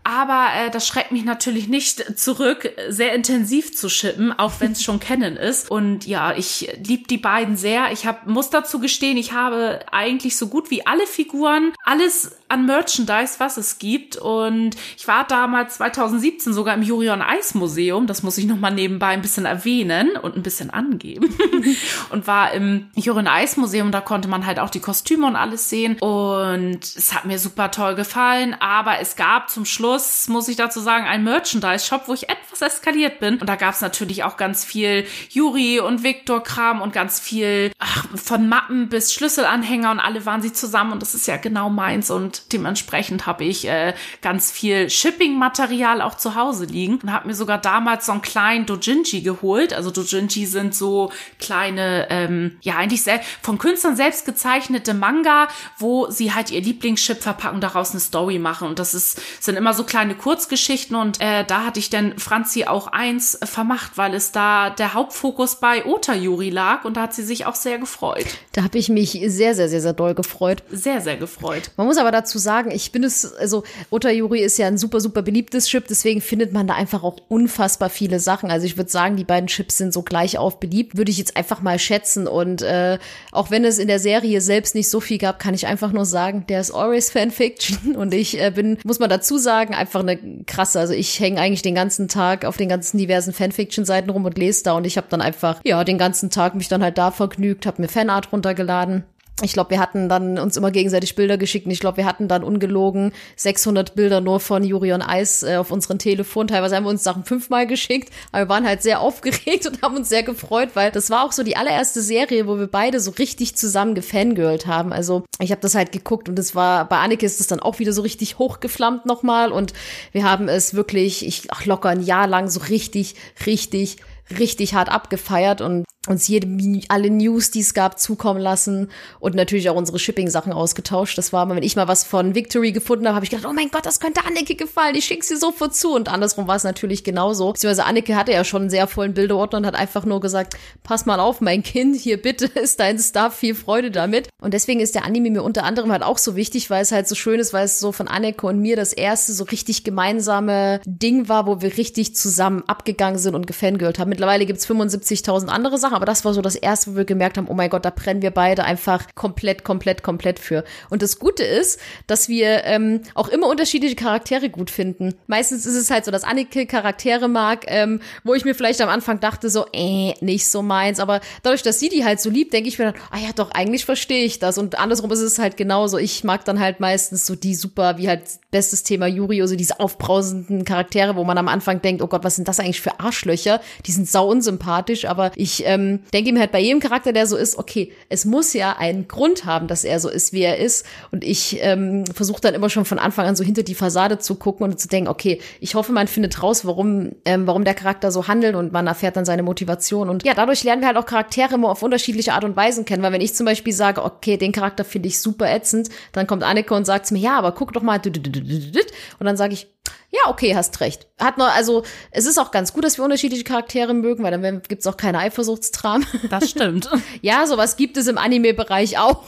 [0.09, 4.83] aber äh, das schreckt mich natürlich nicht zurück, sehr intensiv zu shippen, auch wenn es
[4.83, 5.71] schon kennen ist.
[5.71, 7.93] Und ja, ich liebe die beiden sehr.
[7.93, 12.67] Ich hab, muss dazu gestehen, ich habe eigentlich so gut wie alle Figuren, alles an
[12.67, 14.17] Merchandise, was es gibt.
[14.17, 18.07] Und ich war damals 2017 sogar im Jurion Eis Museum.
[18.07, 21.35] Das muss ich noch mal nebenbei ein bisschen erwähnen und ein bisschen angeben.
[22.11, 23.93] und war im Jurion Eis Museum.
[23.93, 25.99] Da konnte man halt auch die Kostüme und alles sehen.
[25.99, 28.57] Und es hat mir super toll gefallen.
[28.59, 33.21] Aber es gab zum Schluss, muss ich dazu sagen, einen Merchandise-Shop, wo ich etwas eskaliert
[33.21, 33.39] bin.
[33.39, 37.73] Und da gab es natürlich auch ganz viel Juri und Victor Kram und ganz viel
[37.79, 40.93] ach, von Mappen bis Schlüsselanhänger und alle waren sie zusammen.
[40.93, 42.11] Und das ist ja genau meins.
[42.11, 47.35] Und dementsprechend habe ich äh, ganz viel Shipping-Material auch zu Hause liegen und habe mir
[47.35, 49.73] sogar damals so einen kleinen Dojinji geholt.
[49.73, 56.11] Also Dojinji sind so kleine, ähm, ja eigentlich sehr, von Künstlern selbst gezeichnete Manga, wo
[56.11, 58.69] sie halt ihr Lieblingschip verpacken und daraus eine Story machen.
[58.69, 62.65] Und das ist, sind immer so kleine Kurzgeschichten und äh, da hatte ich dann Franzi
[62.65, 67.03] auch eins äh, vermacht, weil es da der Hauptfokus bei Ota Yuri lag und da
[67.03, 68.27] hat sie sich auch sehr gefreut.
[68.53, 70.63] Da habe ich mich sehr, sehr, sehr, sehr doll gefreut.
[70.71, 71.71] Sehr, sehr gefreut.
[71.77, 75.01] Man muss aber dazu dazu sagen, ich bin es, also Otayuri ist ja ein super,
[75.01, 78.51] super beliebtes Chip, deswegen findet man da einfach auch unfassbar viele Sachen.
[78.51, 81.37] Also ich würde sagen, die beiden Chips sind so gleich auf beliebt, würde ich jetzt
[81.37, 82.27] einfach mal schätzen.
[82.27, 82.99] Und äh,
[83.33, 86.05] auch wenn es in der Serie selbst nicht so viel gab, kann ich einfach nur
[86.05, 87.97] sagen, der ist always Fanfiction.
[87.97, 90.79] Und ich äh, bin, muss man dazu sagen, einfach eine krasse.
[90.79, 94.65] Also ich hänge eigentlich den ganzen Tag auf den ganzen diversen Fanfiction-Seiten rum und lese
[94.65, 97.67] da und ich habe dann einfach, ja, den ganzen Tag mich dann halt da vergnügt,
[97.67, 99.05] habe mir Fanart runtergeladen
[99.43, 102.29] ich glaube, wir hatten dann uns immer gegenseitig Bilder geschickt und ich glaube, wir hatten
[102.29, 106.49] dann ungelogen 600 Bilder nur von Juri und Eis äh, auf unseren Telefon.
[106.49, 109.97] Teilweise haben wir uns Sachen fünfmal geschickt, aber wir waren halt sehr aufgeregt und haben
[109.97, 113.13] uns sehr gefreut, weil das war auch so die allererste Serie, wo wir beide so
[113.13, 114.93] richtig zusammen gefangirlt haben.
[114.93, 117.79] Also ich habe das halt geguckt und es war, bei Anneke ist es dann auch
[117.79, 119.73] wieder so richtig hochgeflammt nochmal und
[120.13, 123.15] wir haben es wirklich, ich ach, locker ein Jahr lang so richtig,
[123.47, 123.99] richtig
[124.39, 126.49] richtig hart abgefeiert und uns jede,
[126.89, 128.91] alle News, die es gab, zukommen lassen
[129.21, 131.19] und natürlich auch unsere Shipping-Sachen ausgetauscht.
[131.19, 133.71] Das war, wenn ich mal was von Victory gefunden habe, habe ich gedacht, oh mein
[133.71, 135.95] Gott, das könnte Anneke gefallen, ich schicke sie sofort zu.
[135.95, 137.53] Und andersrum war es natürlich genauso.
[137.53, 141.07] Beziehungsweise Anneke hatte ja schon einen sehr vollen Bilderordner und hat einfach nur gesagt, pass
[141.07, 144.29] mal auf, mein Kind, hier bitte ist dein Stuff, viel Freude damit.
[144.41, 147.09] Und deswegen ist der Anime mir unter anderem halt auch so wichtig, weil es halt
[147.09, 150.81] so schön ist, weil es so von Anneke und mir das erste so richtig gemeinsame
[150.85, 154.09] Ding war, wo wir richtig zusammen abgegangen sind und gefangirlt haben.
[154.09, 157.49] Mittlerweile gibt's 75.000 andere Sachen, aber das war so das erste, wo wir gemerkt haben,
[157.49, 160.63] oh mein Gott, da brennen wir beide einfach komplett, komplett, komplett für.
[160.91, 165.17] Und das Gute ist, dass wir ähm, auch immer unterschiedliche Charaktere gut finden.
[165.27, 168.89] Meistens ist es halt so, dass Annike Charaktere mag, ähm, wo ich mir vielleicht am
[168.89, 171.01] Anfang dachte, so, äh, nicht so meins.
[171.01, 173.51] Aber dadurch, dass sie die halt so liebt, denke ich mir dann, ah ja, doch,
[173.51, 174.57] eigentlich verstehe ich das.
[174.57, 175.99] Und andersrum ist es halt genauso.
[175.99, 178.23] Ich mag dann halt meistens so die super, wie halt
[178.53, 182.37] bestes Thema Yuri, also diese aufbrausenden Charaktere, wo man am Anfang denkt, oh Gott, was
[182.37, 183.61] sind das eigentlich für Arschlöcher?
[183.87, 185.78] Die sind sau unsympathisch, aber ich ähm,
[186.13, 189.45] denke mir halt bei jedem Charakter, der so ist, okay, es muss ja einen Grund
[189.45, 190.87] haben, dass er so ist, wie er ist.
[191.11, 194.35] Und ich ähm, versuche dann immer schon von Anfang an so hinter die Fassade zu
[194.35, 198.11] gucken und zu denken, okay, ich hoffe, man findet raus, warum, ähm, warum der Charakter
[198.11, 200.09] so handelt und man erfährt dann seine Motivation.
[200.09, 203.03] Und ja, dadurch lernen wir halt auch Charaktere immer auf unterschiedliche Art und Weisen kennen.
[203.03, 206.43] Weil wenn ich zum Beispiel sage, okay, den Charakter finde ich super ätzend, dann kommt
[206.43, 209.69] Anneke und sagt mir, ja, aber guck doch mal, und dann sage ich,
[210.11, 211.07] ja, okay, hast recht.
[211.19, 214.63] Hat nur, also es ist auch ganz gut, dass wir unterschiedliche Charaktere mögen, weil dann
[214.67, 216.07] gibt's auch keine Eifersuchtstram.
[216.31, 216.89] Das stimmt.
[217.21, 219.25] ja, sowas gibt es im Anime-Bereich auch.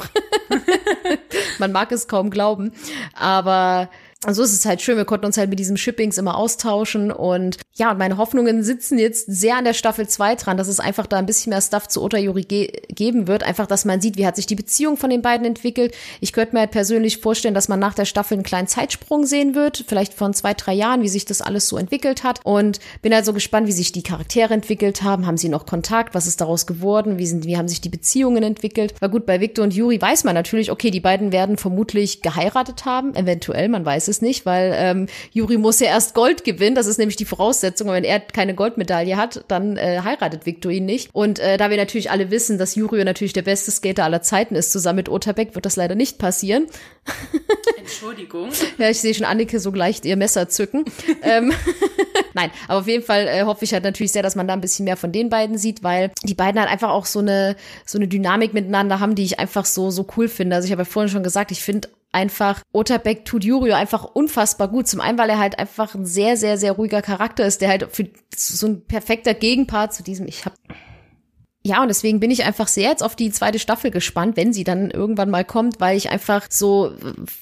[1.59, 2.73] Man mag es kaum glauben.
[3.15, 3.91] Aber
[4.27, 7.57] also es ist halt schön, wir konnten uns halt mit diesem Shippings immer austauschen und
[7.75, 11.07] ja, und meine Hoffnungen sitzen jetzt sehr an der Staffel 2 dran, dass es einfach
[11.07, 14.27] da ein bisschen mehr Stuff zu Otayuri ge geben wird, einfach, dass man sieht, wie
[14.27, 15.95] hat sich die Beziehung von den beiden entwickelt.
[16.21, 19.55] Ich könnte mir halt persönlich vorstellen, dass man nach der Staffel einen kleinen Zeitsprung sehen
[19.55, 23.15] wird, vielleicht von zwei, drei Jahren, wie sich das alles so entwickelt hat und bin
[23.15, 26.43] halt so gespannt, wie sich die Charaktere entwickelt haben, haben sie noch Kontakt, was ist
[26.43, 28.93] daraus geworden, wie sind, wie haben sich die Beziehungen entwickelt.
[29.01, 32.85] Weil gut, bei Victor und Yuri weiß man natürlich, okay, die beiden werden vermutlich geheiratet
[32.85, 36.75] haben, eventuell, man weiß es nicht, weil ähm, Juri muss ja erst Gold gewinnen.
[36.75, 37.89] Das ist nämlich die Voraussetzung.
[37.89, 41.11] Und wenn er keine Goldmedaille hat, dann äh, heiratet Victor ihn nicht.
[41.13, 44.55] Und äh, da wir natürlich alle wissen, dass Juri natürlich der beste Skater aller Zeiten
[44.55, 46.67] ist, zusammen mit Otabek, wird das leider nicht passieren.
[47.79, 48.51] Entschuldigung.
[48.79, 50.85] ja, ich sehe schon Annike so leicht ihr Messer zücken.
[51.23, 51.53] ähm,
[52.35, 54.61] Nein, aber auf jeden Fall äh, hoffe ich halt natürlich sehr, dass man da ein
[54.61, 57.99] bisschen mehr von den beiden sieht, weil die beiden halt einfach auch so eine so
[57.99, 60.57] eine Dynamik miteinander haben, die ich einfach so so cool finde.
[60.57, 64.69] Also ich habe ja vorhin schon gesagt, ich finde einfach Otabek tut Yurio einfach unfassbar
[64.69, 64.89] gut.
[64.89, 67.89] Zum einen, weil er halt einfach ein sehr, sehr, sehr ruhiger Charakter ist, der halt
[67.91, 70.55] für so ein perfekter Gegenpart zu diesem, ich hab
[71.63, 74.65] Ja, und deswegen bin ich einfach sehr jetzt auf die zweite Staffel gespannt, wenn sie
[74.65, 76.93] dann irgendwann mal kommt, weil ich einfach so,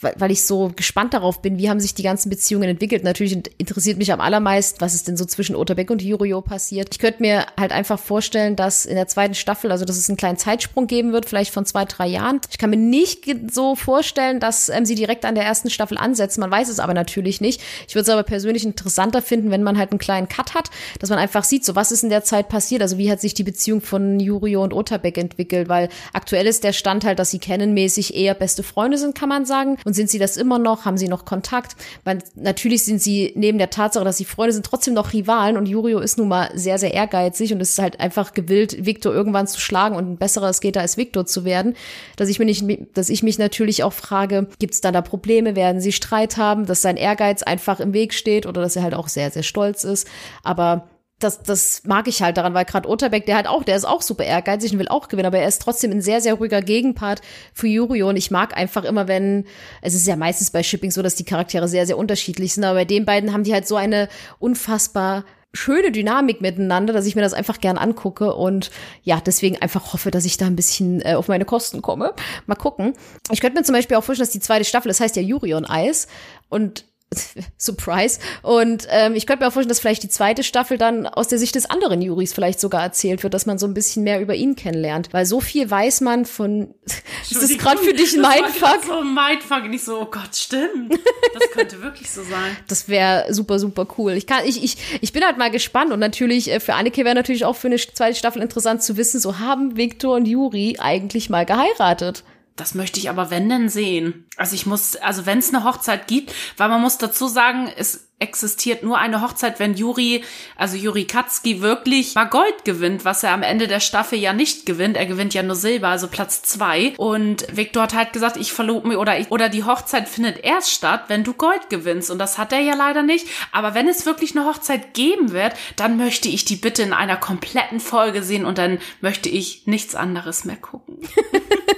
[0.00, 3.04] weil ich so gespannt darauf bin, wie haben sich die ganzen Beziehungen entwickelt.
[3.04, 6.88] Natürlich interessiert mich am allermeisten, was ist denn so zwischen Otabek und Yurio passiert.
[6.90, 10.16] Ich könnte mir halt einfach vorstellen, dass in der zweiten Staffel, also dass es einen
[10.16, 12.40] kleinen Zeitsprung geben wird, vielleicht von zwei, drei Jahren.
[12.50, 16.40] Ich kann mir nicht so vorstellen, dass ähm, sie direkt an der ersten Staffel ansetzen.
[16.40, 17.62] Man weiß es aber natürlich nicht.
[17.86, 21.08] Ich würde es aber persönlich interessanter finden, wenn man halt einen kleinen Cut hat, dass
[21.08, 22.82] man einfach sieht, so was ist in der Zeit passiert.
[22.82, 26.72] Also wie hat sich die Beziehung von Jurio und Otabek entwickelt, weil aktuell ist der
[26.72, 29.76] Stand halt, dass sie kennenmäßig eher beste Freunde sind, kann man sagen.
[29.84, 30.84] Und sind sie das immer noch?
[30.84, 31.76] Haben sie noch Kontakt?
[32.04, 35.66] Weil natürlich sind sie neben der Tatsache, dass sie Freunde sind, trotzdem noch Rivalen und
[35.66, 39.60] Jurio ist nun mal sehr, sehr ehrgeizig und ist halt einfach gewillt, Victor irgendwann zu
[39.60, 41.74] schlagen und ein besserer Skater als Victor zu werden.
[42.16, 45.56] Dass ich, mir nicht, dass ich mich natürlich auch frage, gibt es da da Probleme?
[45.56, 46.66] Werden sie Streit haben?
[46.66, 49.84] Dass sein Ehrgeiz einfach im Weg steht oder dass er halt auch sehr, sehr stolz
[49.84, 50.08] ist.
[50.42, 50.88] Aber
[51.18, 54.02] das, das mag ich halt daran, weil gerade Otterbeck, der hat auch, der ist auch
[54.02, 57.22] super ehrgeizig und will auch gewinnen, aber er ist trotzdem ein sehr, sehr ruhiger Gegenpart
[57.52, 59.44] für Yurio und ich mag einfach immer, wenn,
[59.82, 62.80] es ist ja meistens bei Shipping so, dass die Charaktere sehr, sehr unterschiedlich sind, aber
[62.80, 64.08] bei den beiden haben die halt so eine
[64.38, 68.70] unfassbar schöne Dynamik miteinander, dass ich mir das einfach gern angucke und
[69.02, 72.12] ja, deswegen einfach hoffe, dass ich da ein bisschen äh, auf meine Kosten komme.
[72.46, 72.92] Mal gucken.
[73.32, 75.54] Ich könnte mir zum Beispiel auch vorstellen, dass die zweite Staffel, das heißt ja Yuri
[75.54, 76.06] on Eis
[76.48, 76.84] und
[77.58, 78.18] Surprise.
[78.42, 81.38] Und ähm, ich könnte mir auch vorstellen, dass vielleicht die zweite Staffel dann aus der
[81.38, 84.34] Sicht des anderen Juris vielleicht sogar erzählt wird, dass man so ein bisschen mehr über
[84.34, 85.08] ihn kennenlernt.
[85.12, 86.74] Weil so viel weiß man von.
[87.30, 88.84] ist das gerade für dich ein Mindfuck?
[88.86, 89.68] so ein Mindfuck.
[89.70, 90.98] Nicht so, oh Gott, stimmt.
[91.34, 92.56] Das könnte wirklich so sein.
[92.68, 94.12] Das wäre super, super cool.
[94.12, 97.14] Ich kann, ich, ich, ich bin halt mal gespannt und natürlich, äh, für Anneke wäre
[97.14, 101.30] natürlich auch für eine zweite Staffel interessant zu wissen, so haben Victor und Juri eigentlich
[101.30, 102.24] mal geheiratet.
[102.58, 104.26] Das möchte ich aber wenn denn sehen.
[104.36, 108.08] Also ich muss, also wenn es eine Hochzeit gibt, weil man muss dazu sagen, es
[108.20, 110.24] existiert nur eine Hochzeit, wenn Juri,
[110.56, 114.66] also Juri Katzki wirklich mal Gold gewinnt, was er am Ende der Staffel ja nicht
[114.66, 114.96] gewinnt.
[114.96, 116.94] Er gewinnt ja nur Silber, also Platz zwei.
[116.96, 120.72] Und Victor hat halt gesagt, ich verlobe mir oder ich, oder die Hochzeit findet erst
[120.72, 122.10] statt, wenn du Gold gewinnst.
[122.10, 123.28] Und das hat er ja leider nicht.
[123.52, 127.16] Aber wenn es wirklich eine Hochzeit geben wird, dann möchte ich die bitte in einer
[127.16, 130.98] kompletten Folge sehen und dann möchte ich nichts anderes mehr gucken.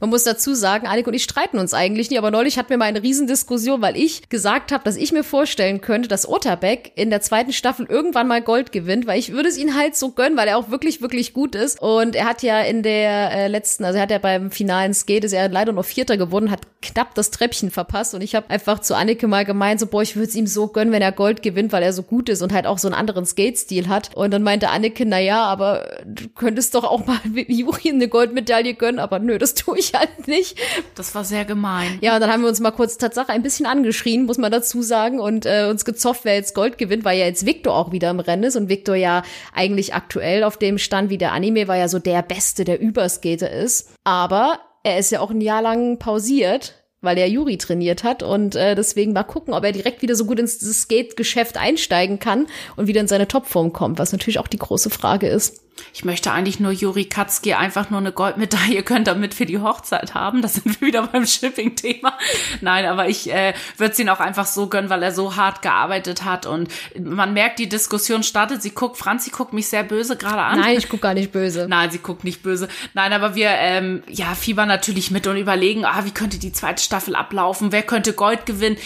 [0.00, 2.76] Man muss dazu sagen, Annik und ich streiten uns eigentlich nie, aber neulich hatten wir
[2.76, 7.10] mal eine Riesendiskussion, weil ich gesagt habe, dass ich mir vorstellen könnte, dass Otterbeck in
[7.10, 10.36] der zweiten Staffel irgendwann mal Gold gewinnt, weil ich würde es ihn halt so gönnen,
[10.36, 11.80] weil er auch wirklich, wirklich gut ist.
[11.80, 15.24] Und er hat ja in der äh, letzten, also er hat ja beim finalen Skate,
[15.24, 18.14] ist er leider noch Vierter geworden, hat knapp das Treppchen verpasst.
[18.14, 20.68] Und ich habe einfach zu Annike mal gemeint, so, boah, ich würde es ihm so
[20.68, 22.94] gönnen, wenn er Gold gewinnt, weil er so gut ist und halt auch so einen
[22.94, 24.14] anderen Skate-Stil hat.
[24.14, 27.18] Und dann meinte Annike, na ja, aber du könntest doch auch mal
[27.48, 30.58] Juri eine Goldmedaille gönnen, aber nö, das tue ich halt nicht.
[30.94, 31.98] Das war sehr gemein.
[32.00, 34.82] Ja, und dann haben wir uns mal kurz Tatsache ein bisschen angeschrien, muss man dazu
[34.82, 38.10] sagen, und äh, uns gezofft, wer jetzt Gold gewinnt, weil ja jetzt Victor auch wieder
[38.10, 39.22] im Rennen ist und Victor ja
[39.52, 43.50] eigentlich aktuell auf dem Stand wie der Anime war ja so der Beste, der Überskater
[43.50, 43.90] ist.
[44.04, 48.54] Aber er ist ja auch ein Jahr lang pausiert, weil er Juri trainiert hat und
[48.54, 52.86] äh, deswegen mal gucken, ob er direkt wieder so gut ins Skate-Geschäft einsteigen kann und
[52.86, 55.61] wieder in seine Topform kommt, was natürlich auch die große Frage ist.
[55.94, 60.14] Ich möchte eigentlich nur Juri Katzki einfach nur eine Goldmedaille können, damit wir die Hochzeit
[60.14, 60.42] haben.
[60.42, 62.16] Da sind wir wieder beim Shipping-Thema.
[62.60, 65.62] Nein, aber ich äh, würde es ihn auch einfach so gönnen, weil er so hart
[65.62, 66.46] gearbeitet hat.
[66.46, 66.68] Und
[66.98, 68.62] man merkt, die Diskussion startet.
[68.62, 70.60] Sie guckt, Franzi guckt mich sehr böse gerade an.
[70.60, 71.66] Nein, ich gucke gar nicht böse.
[71.68, 72.68] Nein, sie guckt nicht böse.
[72.94, 76.82] Nein, aber wir ähm, ja fiebern natürlich mit und überlegen, ah, wie könnte die zweite
[76.82, 77.72] Staffel ablaufen?
[77.72, 78.76] Wer könnte Gold gewinnen?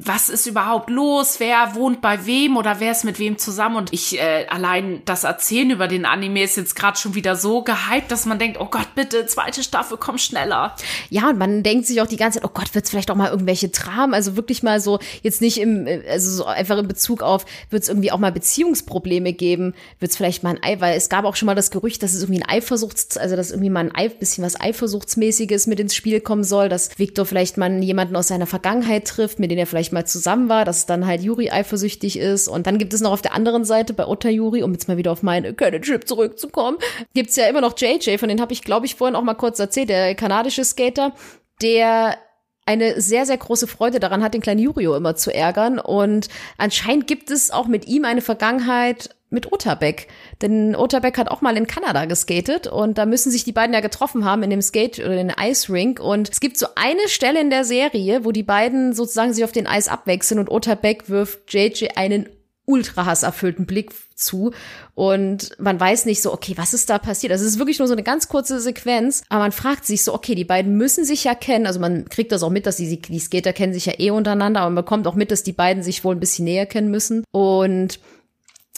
[0.00, 1.40] Was ist überhaupt los?
[1.40, 3.76] Wer wohnt bei wem oder wer ist mit wem zusammen?
[3.76, 7.62] Und ich äh, allein das Erzählen über den Anime ist jetzt gerade schon wieder so
[7.62, 10.74] gehypt, dass man denkt, oh Gott, bitte, zweite Staffel, komm schneller.
[11.10, 13.16] Ja, und man denkt sich auch die ganze Zeit, oh Gott, wird es vielleicht auch
[13.16, 17.22] mal irgendwelche Dramen, also wirklich mal so, jetzt nicht im, also so einfach in Bezug
[17.22, 20.96] auf, wird es irgendwie auch mal Beziehungsprobleme geben, wird es vielleicht mal ein Ei, weil
[20.96, 23.70] es gab auch schon mal das Gerücht, dass es irgendwie ein Eifersuchts, also dass irgendwie
[23.70, 27.82] mal ein Ei, bisschen was Eifersuchtsmäßiges mit ins Spiel kommen soll, dass Victor vielleicht mal
[27.82, 31.22] jemanden aus seiner Vergangenheit trifft, mit dem er vielleicht mal zusammen war, dass dann halt
[31.22, 32.48] Yuri eifersüchtig ist.
[32.48, 34.96] Und dann gibt es noch auf der anderen Seite bei Otta Yuri, um jetzt mal
[34.96, 36.78] wieder auf meine Keine Trip zurückzukommen,
[37.14, 39.58] gibt's ja immer noch JJ, von den habe ich, glaube ich, vorhin auch mal kurz
[39.58, 41.14] erzählt, der kanadische Skater,
[41.62, 42.18] der
[42.66, 45.78] eine sehr, sehr große Freude daran hat, den kleinen Yurio immer zu ärgern.
[45.78, 50.08] Und anscheinend gibt es auch mit ihm eine Vergangenheit mit Otabek.
[50.42, 53.80] Denn Otabek hat auch mal in Kanada geskatet und da müssen sich die beiden ja
[53.80, 55.98] getroffen haben in dem Skate oder in den Ice Rink.
[55.98, 59.52] Und es gibt so eine Stelle in der Serie, wo die beiden sozusagen sich auf
[59.52, 62.28] den Eis abwechseln und Otabek wirft JJ einen
[62.66, 64.52] ultra hasserfüllten Blick zu.
[64.94, 67.32] Und man weiß nicht so, okay, was ist da passiert?
[67.32, 70.14] Also es ist wirklich nur so eine ganz kurze Sequenz, aber man fragt sich so,
[70.14, 73.00] okay, die beiden müssen sich ja kennen, also man kriegt das auch mit, dass die,
[73.00, 75.82] die Skater kennen sich ja eh untereinander, aber man bekommt auch mit, dass die beiden
[75.82, 77.24] sich wohl ein bisschen näher kennen müssen.
[77.30, 78.00] Und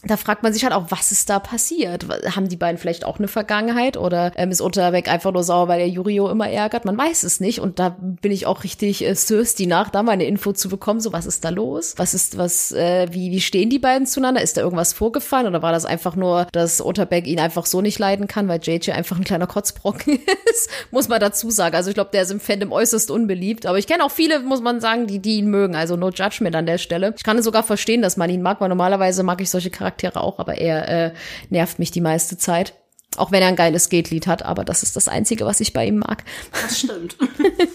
[0.03, 2.07] da fragt man sich halt auch, was ist da passiert?
[2.35, 5.79] Haben die beiden vielleicht auch eine Vergangenheit oder ähm, ist Unterweg einfach nur sauer, weil
[5.79, 6.87] der Jurio immer ärgert?
[6.87, 10.13] Man weiß es nicht und da bin ich auch richtig äh, thirsty nach, da mal
[10.13, 11.95] eine Info zu bekommen, so was ist da los?
[11.99, 14.41] Was ist, was, äh, wie, wie stehen die beiden zueinander?
[14.41, 17.99] Ist da irgendwas vorgefallen oder war das einfach nur, dass Unterbeck ihn einfach so nicht
[17.99, 20.15] leiden kann, weil JJ einfach ein kleiner Kotzbrocken
[20.51, 20.71] ist?
[20.91, 21.77] muss man dazu sagen.
[21.77, 24.63] Also ich glaube, der ist im Fandom äußerst unbeliebt, aber ich kenne auch viele, muss
[24.63, 27.13] man sagen, die, die ihn mögen, also no judgment an der Stelle.
[27.19, 29.90] Ich kann es sogar verstehen, dass man ihn mag, weil normalerweise mag ich solche Charaktere
[29.91, 31.13] Charaktere auch, aber er äh,
[31.49, 32.75] nervt mich die meiste Zeit.
[33.17, 35.85] Auch wenn er ein geiles Skatelied hat, aber das ist das Einzige, was ich bei
[35.85, 36.23] ihm mag.
[36.53, 37.17] Das stimmt.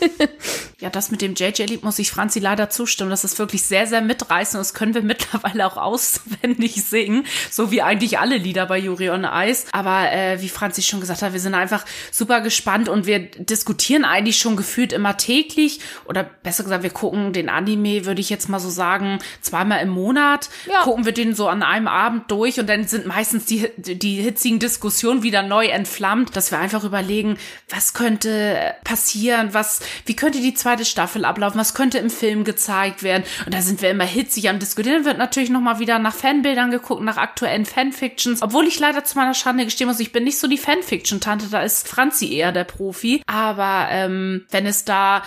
[0.79, 3.09] ja, das mit dem JJ-Lied muss ich Franzi leider zustimmen.
[3.09, 4.61] Das ist wirklich sehr, sehr mitreißend.
[4.61, 7.25] Das können wir mittlerweile auch auswendig singen.
[7.51, 9.65] So wie eigentlich alle Lieder bei Yuri on Ice.
[9.73, 14.05] Aber äh, wie Franzi schon gesagt hat, wir sind einfach super gespannt und wir diskutieren
[14.05, 15.81] eigentlich schon gefühlt immer täglich.
[16.05, 19.89] Oder besser gesagt, wir gucken den Anime, würde ich jetzt mal so sagen, zweimal im
[19.89, 20.49] Monat.
[20.65, 20.83] Ja.
[20.83, 24.59] Gucken wir den so an einem Abend durch und dann sind meistens die, die hitzigen
[24.59, 27.37] Diskussionen wieder neu entflammt, dass wir einfach überlegen,
[27.69, 33.03] was könnte passieren, was, wie könnte die zweite Staffel ablaufen, was könnte im Film gezeigt
[33.03, 33.25] werden.
[33.45, 35.03] Und da sind wir immer hitzig am diskutieren.
[35.03, 38.41] Wird natürlich nochmal wieder nach Fanbildern geguckt, nach aktuellen Fanfictions.
[38.41, 41.61] Obwohl ich leider zu meiner Schande gestehen muss, ich bin nicht so die Fanfiction-Tante, da
[41.61, 43.21] ist Franzi eher der Profi.
[43.25, 45.23] Aber ähm, wenn es da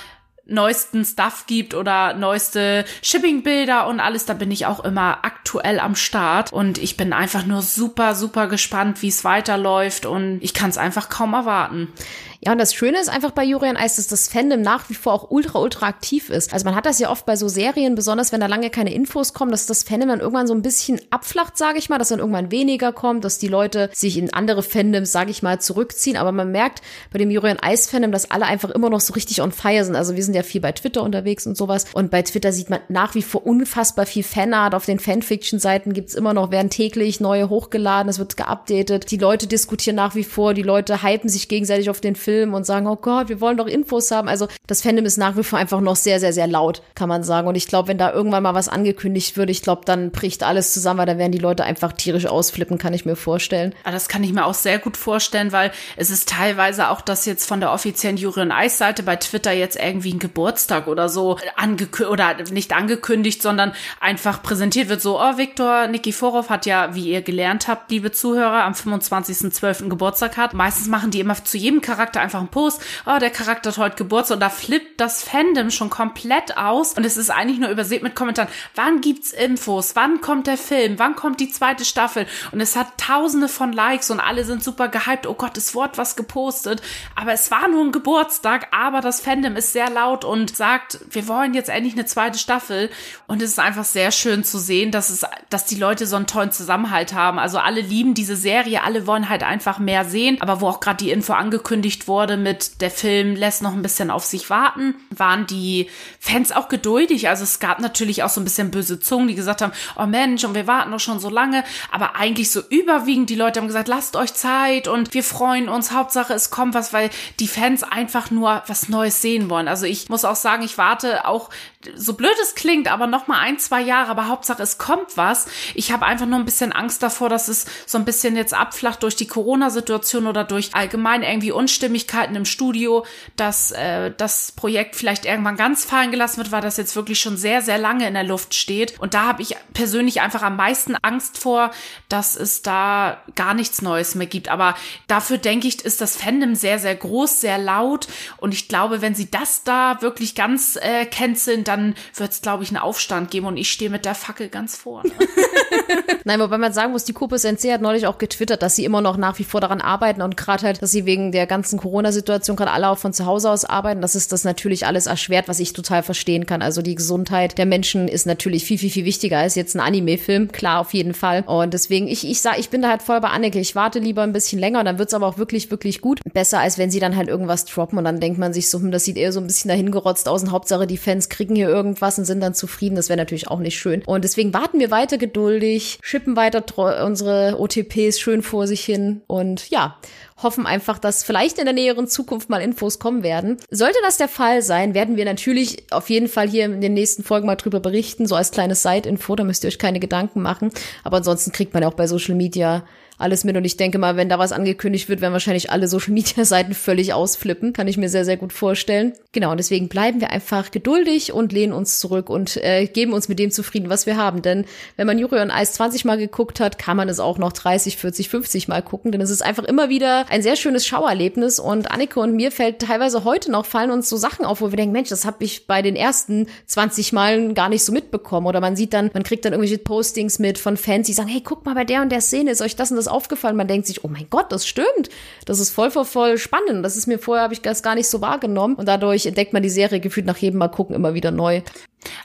[0.49, 5.95] neuesten Stuff gibt oder neueste Shipping-Bilder und alles, da bin ich auch immer aktuell am
[5.95, 10.71] Start und ich bin einfach nur super, super gespannt, wie es weiterläuft und ich kann
[10.71, 11.93] es einfach kaum erwarten.
[12.41, 15.13] Ja, und das Schöne ist einfach bei Jurian Eis, dass das Fandom nach wie vor
[15.13, 16.53] auch ultra, ultra aktiv ist.
[16.53, 19.33] Also man hat das ja oft bei so Serien, besonders wenn da lange keine Infos
[19.35, 22.21] kommen, dass das Fandom dann irgendwann so ein bisschen abflacht, sage ich mal, dass dann
[22.21, 26.17] irgendwann weniger kommt, dass die Leute sich in andere Fandoms, sage ich mal, zurückziehen.
[26.17, 26.81] Aber man merkt
[27.13, 29.97] bei dem Jurian Eis Fandom, dass alle einfach immer noch so richtig on fire sind.
[29.97, 31.87] Also wir sind ja viel bei Twitter unterwegs und sowas.
[31.93, 34.77] Und bei Twitter sieht man nach wie vor unfassbar viel Fanart.
[34.77, 39.11] Auf den Fanfiction-Seiten gibt's immer noch, werden täglich neue hochgeladen, es wird geupdatet.
[39.11, 42.53] Die Leute diskutieren nach wie vor, die Leute hypen sich gegenseitig auf den Film Film
[42.53, 44.29] und sagen, oh Gott, wir wollen doch Infos haben.
[44.29, 47.23] Also das Fandom ist nach wie vor einfach noch sehr, sehr, sehr laut, kann man
[47.23, 47.49] sagen.
[47.49, 50.75] Und ich glaube, wenn da irgendwann mal was angekündigt wird, ich glaube, dann bricht alles
[50.75, 53.75] zusammen, weil dann werden die Leute einfach tierisch ausflippen, kann ich mir vorstellen.
[53.85, 57.25] Ah, das kann ich mir auch sehr gut vorstellen, weil es ist teilweise auch, dass
[57.25, 61.09] jetzt von der offiziellen Juri und Eis Seite bei Twitter jetzt irgendwie ein Geburtstag oder
[61.09, 66.95] so angekündigt oder nicht angekündigt, sondern einfach präsentiert wird so, oh, Viktor Nikiforov hat ja,
[66.95, 69.89] wie ihr gelernt habt, liebe Zuhörer, am 25.12.
[69.89, 70.53] Geburtstag hat.
[70.53, 73.79] Meistens machen die immer zu jedem Charakter Charakter einfach einen Post, oh, der Charakter hat
[73.79, 76.95] heute Geburtstag und da flippt das Fandom schon komplett aus.
[76.95, 80.99] Und es ist eigentlich nur übersät mit Kommentaren, wann gibt's Infos, wann kommt der Film,
[80.99, 82.27] wann kommt die zweite Staffel?
[82.53, 85.97] Und es hat tausende von Likes und alle sind super gehypt, oh Gott, es wurde
[85.97, 86.83] was gepostet,
[87.15, 91.29] aber es war nur ein Geburtstag, aber das Fandom ist sehr laut und sagt, wir
[91.29, 92.91] wollen jetzt endlich eine zweite Staffel.
[93.27, 96.27] Und es ist einfach sehr schön zu sehen, dass es, dass die Leute so einen
[96.27, 100.61] tollen Zusammenhalt haben, also alle lieben diese Serie, alle wollen halt einfach mehr sehen, aber
[100.61, 104.25] wo auch gerade die Info angekündigt wurde mit der Film lässt noch ein bisschen auf
[104.25, 105.89] sich warten, waren die
[106.19, 107.29] Fans auch geduldig.
[107.29, 110.45] Also es gab natürlich auch so ein bisschen böse Zungen, die gesagt haben, oh Mensch,
[110.45, 111.63] und wir warten doch schon so lange.
[111.93, 115.93] Aber eigentlich so überwiegend die Leute haben gesagt, lasst euch Zeit und wir freuen uns.
[115.93, 119.69] Hauptsache es kommt was, weil die Fans einfach nur was Neues sehen wollen.
[119.69, 121.51] Also ich muss auch sagen, ich warte auch,
[121.95, 124.11] so blöd es klingt, aber noch mal ein, zwei Jahre.
[124.11, 125.47] Aber Hauptsache es kommt was.
[125.75, 129.03] Ich habe einfach nur ein bisschen Angst davor, dass es so ein bisschen jetzt abflacht
[129.03, 133.05] durch die Corona-Situation oder durch allgemein irgendwie Unstimmigkeit Unstimmigkeiten im Studio,
[133.37, 137.37] dass äh, das Projekt vielleicht irgendwann ganz fallen gelassen wird, weil das jetzt wirklich schon
[137.37, 138.99] sehr, sehr lange in der Luft steht.
[139.01, 141.71] Und da habe ich persönlich einfach am meisten Angst vor,
[142.09, 144.49] dass es da gar nichts Neues mehr gibt.
[144.49, 144.75] Aber
[145.07, 148.09] dafür denke ich, ist das Fandom sehr, sehr groß, sehr laut.
[148.37, 152.63] Und ich glaube, wenn sie das da wirklich ganz äh, canceln, dann wird es, glaube
[152.63, 153.47] ich, einen Aufstand geben.
[153.47, 155.11] Und ich stehe mit der Fackel ganz vorne.
[156.25, 159.01] Nein, wobei man sagen muss, die Kupus NC hat neulich auch getwittert, dass sie immer
[159.01, 162.57] noch nach wie vor daran arbeiten und gerade halt, dass sie wegen der ganzen Corona-Situation
[162.57, 164.03] gerade alle auch von zu Hause aus arbeiten.
[164.03, 166.61] Das ist das natürlich alles erschwert, was ich total verstehen kann.
[166.61, 170.53] Also die Gesundheit der Menschen ist natürlich viel, viel, viel wichtiger als jetzt ein Anime-Film.
[170.53, 171.43] Klar, auf jeden Fall.
[171.47, 173.59] Und deswegen, ich, ich sag, ich bin da halt voll bei Anneke.
[173.59, 176.21] Ich warte lieber ein bisschen länger und dann wird's aber auch wirklich, wirklich gut.
[176.33, 178.91] Besser, als wenn sie dann halt irgendwas droppen und dann denkt man sich so, hm,
[178.91, 182.19] das sieht eher so ein bisschen dahingerotzt aus und Hauptsache die Fans kriegen hier irgendwas
[182.19, 182.97] und sind dann zufrieden.
[182.97, 184.03] Das wäre natürlich auch nicht schön.
[184.05, 186.63] Und deswegen warten wir weiter geduldig, schippen weiter
[187.05, 189.97] unsere OTPs schön vor sich hin und ja,
[190.43, 193.57] hoffen einfach, dass vielleicht in der näheren Zukunft mal Infos kommen werden.
[193.71, 197.25] Sollte das der Fall sein, werden wir natürlich auf jeden Fall hier in den nächsten
[197.25, 200.71] Folgen mal drüber berichten, so als kleines Side-Info, da müsst ihr euch keine Gedanken machen.
[201.05, 202.85] Aber ansonsten kriegt man ja auch bei Social Media
[203.19, 203.57] alles mit.
[203.57, 206.73] Und ich denke mal, wenn da was angekündigt wird, werden wahrscheinlich alle Social Media Seiten
[206.73, 207.73] völlig ausflippen.
[207.73, 209.13] Kann ich mir sehr, sehr gut vorstellen.
[209.33, 213.29] Genau, und deswegen bleiben wir einfach geduldig und lehnen uns zurück und äh, geben uns
[213.29, 214.43] mit dem zufrieden, was wir haben.
[214.43, 214.65] Denn
[214.97, 217.97] wenn man Juri und Eis 20 Mal geguckt hat, kann man es auch noch 30,
[217.97, 219.11] 40, 50 Mal gucken.
[219.13, 221.59] Denn es ist einfach immer wieder ein sehr schönes Schauerlebnis.
[221.59, 224.77] Und Annike und mir fällt teilweise heute noch, fallen uns so Sachen auf, wo wir
[224.77, 228.47] denken, Mensch, das habe ich bei den ersten 20 Malen gar nicht so mitbekommen.
[228.47, 231.43] Oder man sieht dann, man kriegt dann irgendwelche Postings mit von Fans, die sagen, hey,
[231.45, 233.57] guck mal, bei der und der Szene ist euch das und das aufgefallen.
[233.57, 235.09] Man denkt sich, oh mein Gott, das stimmt.
[235.47, 236.85] Das ist voll, voll, voll spannend.
[236.85, 238.75] Das ist mir vorher, habe ich das gar nicht so wahrgenommen.
[238.75, 241.63] Und dadurch entdeckt man die Serie gefühlt nach jedem Mal gucken immer wieder neu.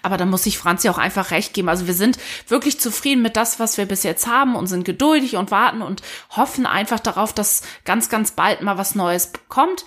[0.01, 1.69] Aber da muss ich Franzi auch einfach recht geben.
[1.69, 2.17] Also wir sind
[2.47, 6.01] wirklich zufrieden mit das, was wir bis jetzt haben und sind geduldig und warten und
[6.29, 9.85] hoffen einfach darauf, dass ganz, ganz bald mal was Neues kommt.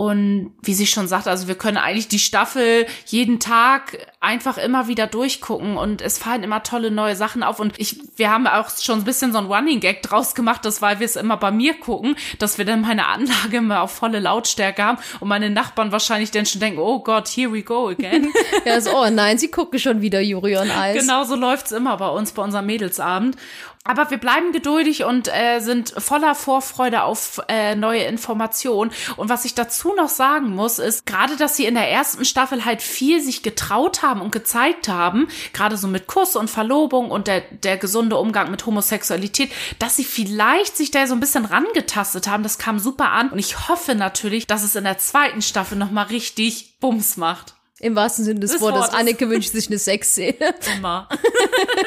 [0.00, 4.88] Und wie sie schon sagt, also wir können eigentlich die Staffel jeden Tag einfach immer
[4.88, 7.60] wieder durchgucken und es fallen immer tolle neue Sachen auf.
[7.60, 10.80] Und ich, wir haben auch schon ein bisschen so ein Running Gag draus gemacht, dass
[10.80, 14.20] weil wir es immer bei mir gucken, dass wir dann meine Anlage immer auf volle
[14.20, 18.32] Lautstärke haben und meine Nachbarn wahrscheinlich dann schon denken, oh Gott, here we go again.
[18.64, 20.98] ja, so, oh nein, sie gucken schon wieder Juri und Eis.
[20.98, 23.36] Genau so läuft's immer bei uns, bei unserem Mädelsabend.
[23.82, 28.90] Aber wir bleiben geduldig und äh, sind voller Vorfreude auf äh, neue Informationen.
[29.16, 32.66] Und was ich dazu noch sagen muss, ist gerade, dass sie in der ersten Staffel
[32.66, 37.26] halt viel sich getraut haben und gezeigt haben, gerade so mit Kuss und Verlobung und
[37.26, 42.28] der, der gesunde Umgang mit Homosexualität, dass sie vielleicht sich da so ein bisschen rangetastet
[42.28, 42.42] haben.
[42.42, 43.30] Das kam super an.
[43.30, 47.54] Und ich hoffe natürlich, dass es in der zweiten Staffel nochmal richtig Bums macht.
[47.80, 48.80] Im wahrsten Sinne des Wortes.
[48.80, 50.36] Wort Anneke wünscht sich eine Sexszene.
[50.76, 51.08] Immer.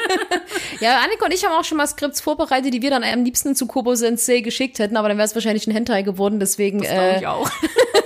[0.80, 3.54] ja, Anneke und ich haben auch schon mal Skripts vorbereitet, die wir dann am liebsten
[3.54, 6.80] zu Kobo Sensei geschickt hätten, aber dann wäre es wahrscheinlich ein Hentai geworden, deswegen.
[6.82, 7.48] Das äh, ich auch.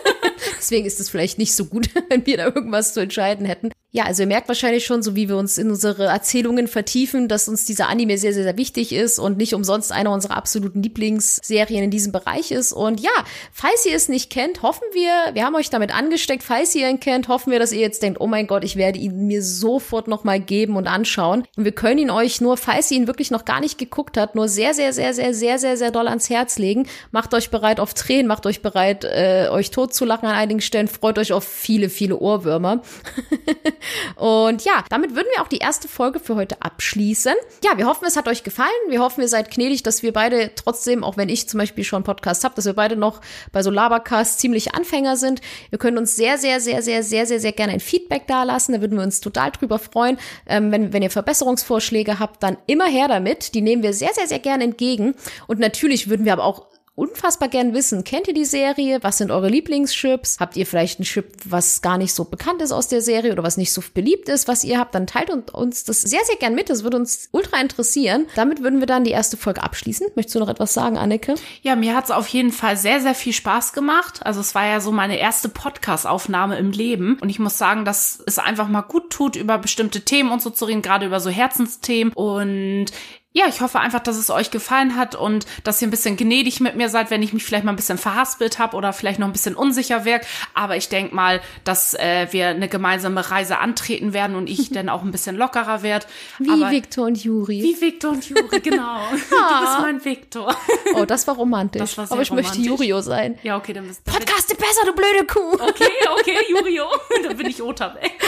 [0.58, 3.70] deswegen ist es vielleicht nicht so gut, wenn wir da irgendwas zu entscheiden hätten.
[3.90, 7.48] Ja, also ihr merkt wahrscheinlich schon, so wie wir uns in unsere Erzählungen vertiefen, dass
[7.48, 11.84] uns dieser Anime sehr, sehr, sehr wichtig ist und nicht umsonst einer unserer absoluten Lieblingsserien
[11.84, 12.74] in diesem Bereich ist.
[12.74, 13.10] Und ja,
[13.50, 17.00] falls ihr es nicht kennt, hoffen wir, wir haben euch damit angesteckt, falls ihr ihn
[17.00, 20.06] kennt, hoffen wir, dass ihr jetzt denkt, oh mein Gott, ich werde ihn mir sofort
[20.06, 21.44] nochmal geben und anschauen.
[21.56, 24.34] Und wir können ihn euch nur, falls ihr ihn wirklich noch gar nicht geguckt habt,
[24.34, 26.86] nur sehr, sehr, sehr, sehr, sehr, sehr, sehr doll ans Herz legen.
[27.10, 30.60] Macht euch bereit auf Tränen, macht euch bereit, äh, euch tot zu lachen an einigen
[30.60, 32.82] Stellen, freut euch auf viele, viele Ohrwürmer.
[34.16, 37.34] Und ja, damit würden wir auch die erste Folge für heute abschließen.
[37.64, 38.68] Ja, wir hoffen, es hat euch gefallen.
[38.88, 42.04] Wir hoffen, ihr seid gnädig, dass wir beide trotzdem, auch wenn ich zum Beispiel schon
[42.04, 43.20] Podcast habe, dass wir beide noch
[43.52, 45.40] bei so Labercasts ziemlich Anfänger sind.
[45.70, 48.74] Ihr könnt uns sehr, sehr, sehr, sehr, sehr, sehr, sehr gerne ein Feedback dalassen.
[48.74, 50.18] Da würden wir uns total drüber freuen.
[50.46, 53.54] Ähm, wenn, wenn ihr Verbesserungsvorschläge habt, dann immer her damit.
[53.54, 55.14] Die nehmen wir sehr, sehr, sehr gerne entgegen.
[55.46, 56.66] Und natürlich würden wir aber auch
[56.98, 58.98] unfassbar gern wissen, kennt ihr die Serie?
[59.02, 60.38] Was sind eure Lieblingschips?
[60.40, 63.44] Habt ihr vielleicht ein Chip, was gar nicht so bekannt ist aus der Serie oder
[63.44, 64.96] was nicht so beliebt ist, was ihr habt?
[64.96, 66.68] Dann teilt uns das sehr, sehr gern mit.
[66.70, 68.26] Das würde uns ultra interessieren.
[68.34, 70.08] Damit würden wir dann die erste Folge abschließen.
[70.16, 71.36] Möchtest du noch etwas sagen, Anneke?
[71.62, 74.26] Ja, mir hat es auf jeden Fall sehr, sehr viel Spaß gemacht.
[74.26, 77.16] Also es war ja so meine erste Podcast-Aufnahme im Leben.
[77.20, 80.50] Und ich muss sagen, dass es einfach mal gut tut, über bestimmte Themen und so
[80.50, 82.12] zu reden, gerade über so Herzensthemen.
[82.12, 82.86] Und
[83.32, 86.60] ja, ich hoffe einfach, dass es euch gefallen hat und dass ihr ein bisschen gnädig
[86.60, 89.26] mit mir seid, wenn ich mich vielleicht mal ein bisschen verhaspelt habe oder vielleicht noch
[89.26, 90.26] ein bisschen unsicher wirke.
[90.54, 94.88] Aber ich denke mal, dass äh, wir eine gemeinsame Reise antreten werden und ich dann
[94.88, 96.06] auch ein bisschen lockerer werde.
[96.38, 97.62] Wie Aber Victor und Juri.
[97.62, 98.98] Wie Victor und Juri, genau.
[99.10, 100.56] du bist mein Victor.
[100.94, 101.80] Oh, das war romantisch.
[101.80, 102.56] Das war sehr Aber ich romantisch.
[102.56, 103.38] möchte Jurio sein.
[103.42, 104.10] Ja, okay, dann bist du.
[104.10, 105.52] Podcaste besser, du blöde Kuh.
[105.52, 106.86] Okay, okay, Jurio.
[107.22, 108.18] dann bin ich Ota weg.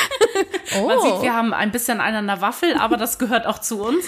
[0.78, 0.86] Oh.
[0.86, 4.04] Man sieht, wir haben ein bisschen einander Waffel, aber das gehört auch zu uns.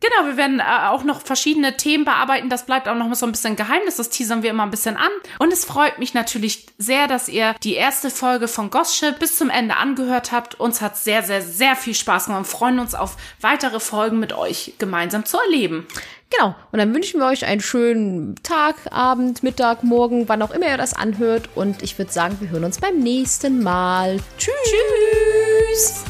[0.00, 2.48] Genau, wir werden äh, auch noch verschiedene Themen bearbeiten.
[2.48, 3.96] Das bleibt auch noch so ein bisschen Geheimnis.
[3.96, 5.10] Das teasern wir immer ein bisschen an.
[5.38, 9.50] Und es freut mich natürlich sehr, dass ihr die erste Folge von Gossip bis zum
[9.50, 10.58] Ende angehört habt.
[10.58, 14.32] Uns hat sehr, sehr, sehr viel Spaß gemacht und freuen uns auf weitere Folgen mit
[14.32, 15.86] euch gemeinsam zu erleben.
[16.30, 16.54] Genau.
[16.72, 20.78] Und dann wünschen wir euch einen schönen Tag, Abend, Mittag, Morgen, wann auch immer ihr
[20.78, 21.50] das anhört.
[21.54, 24.18] Und ich würde sagen, wir hören uns beim nächsten Mal.
[24.38, 24.54] Tschüss.
[24.64, 26.04] Tschüss.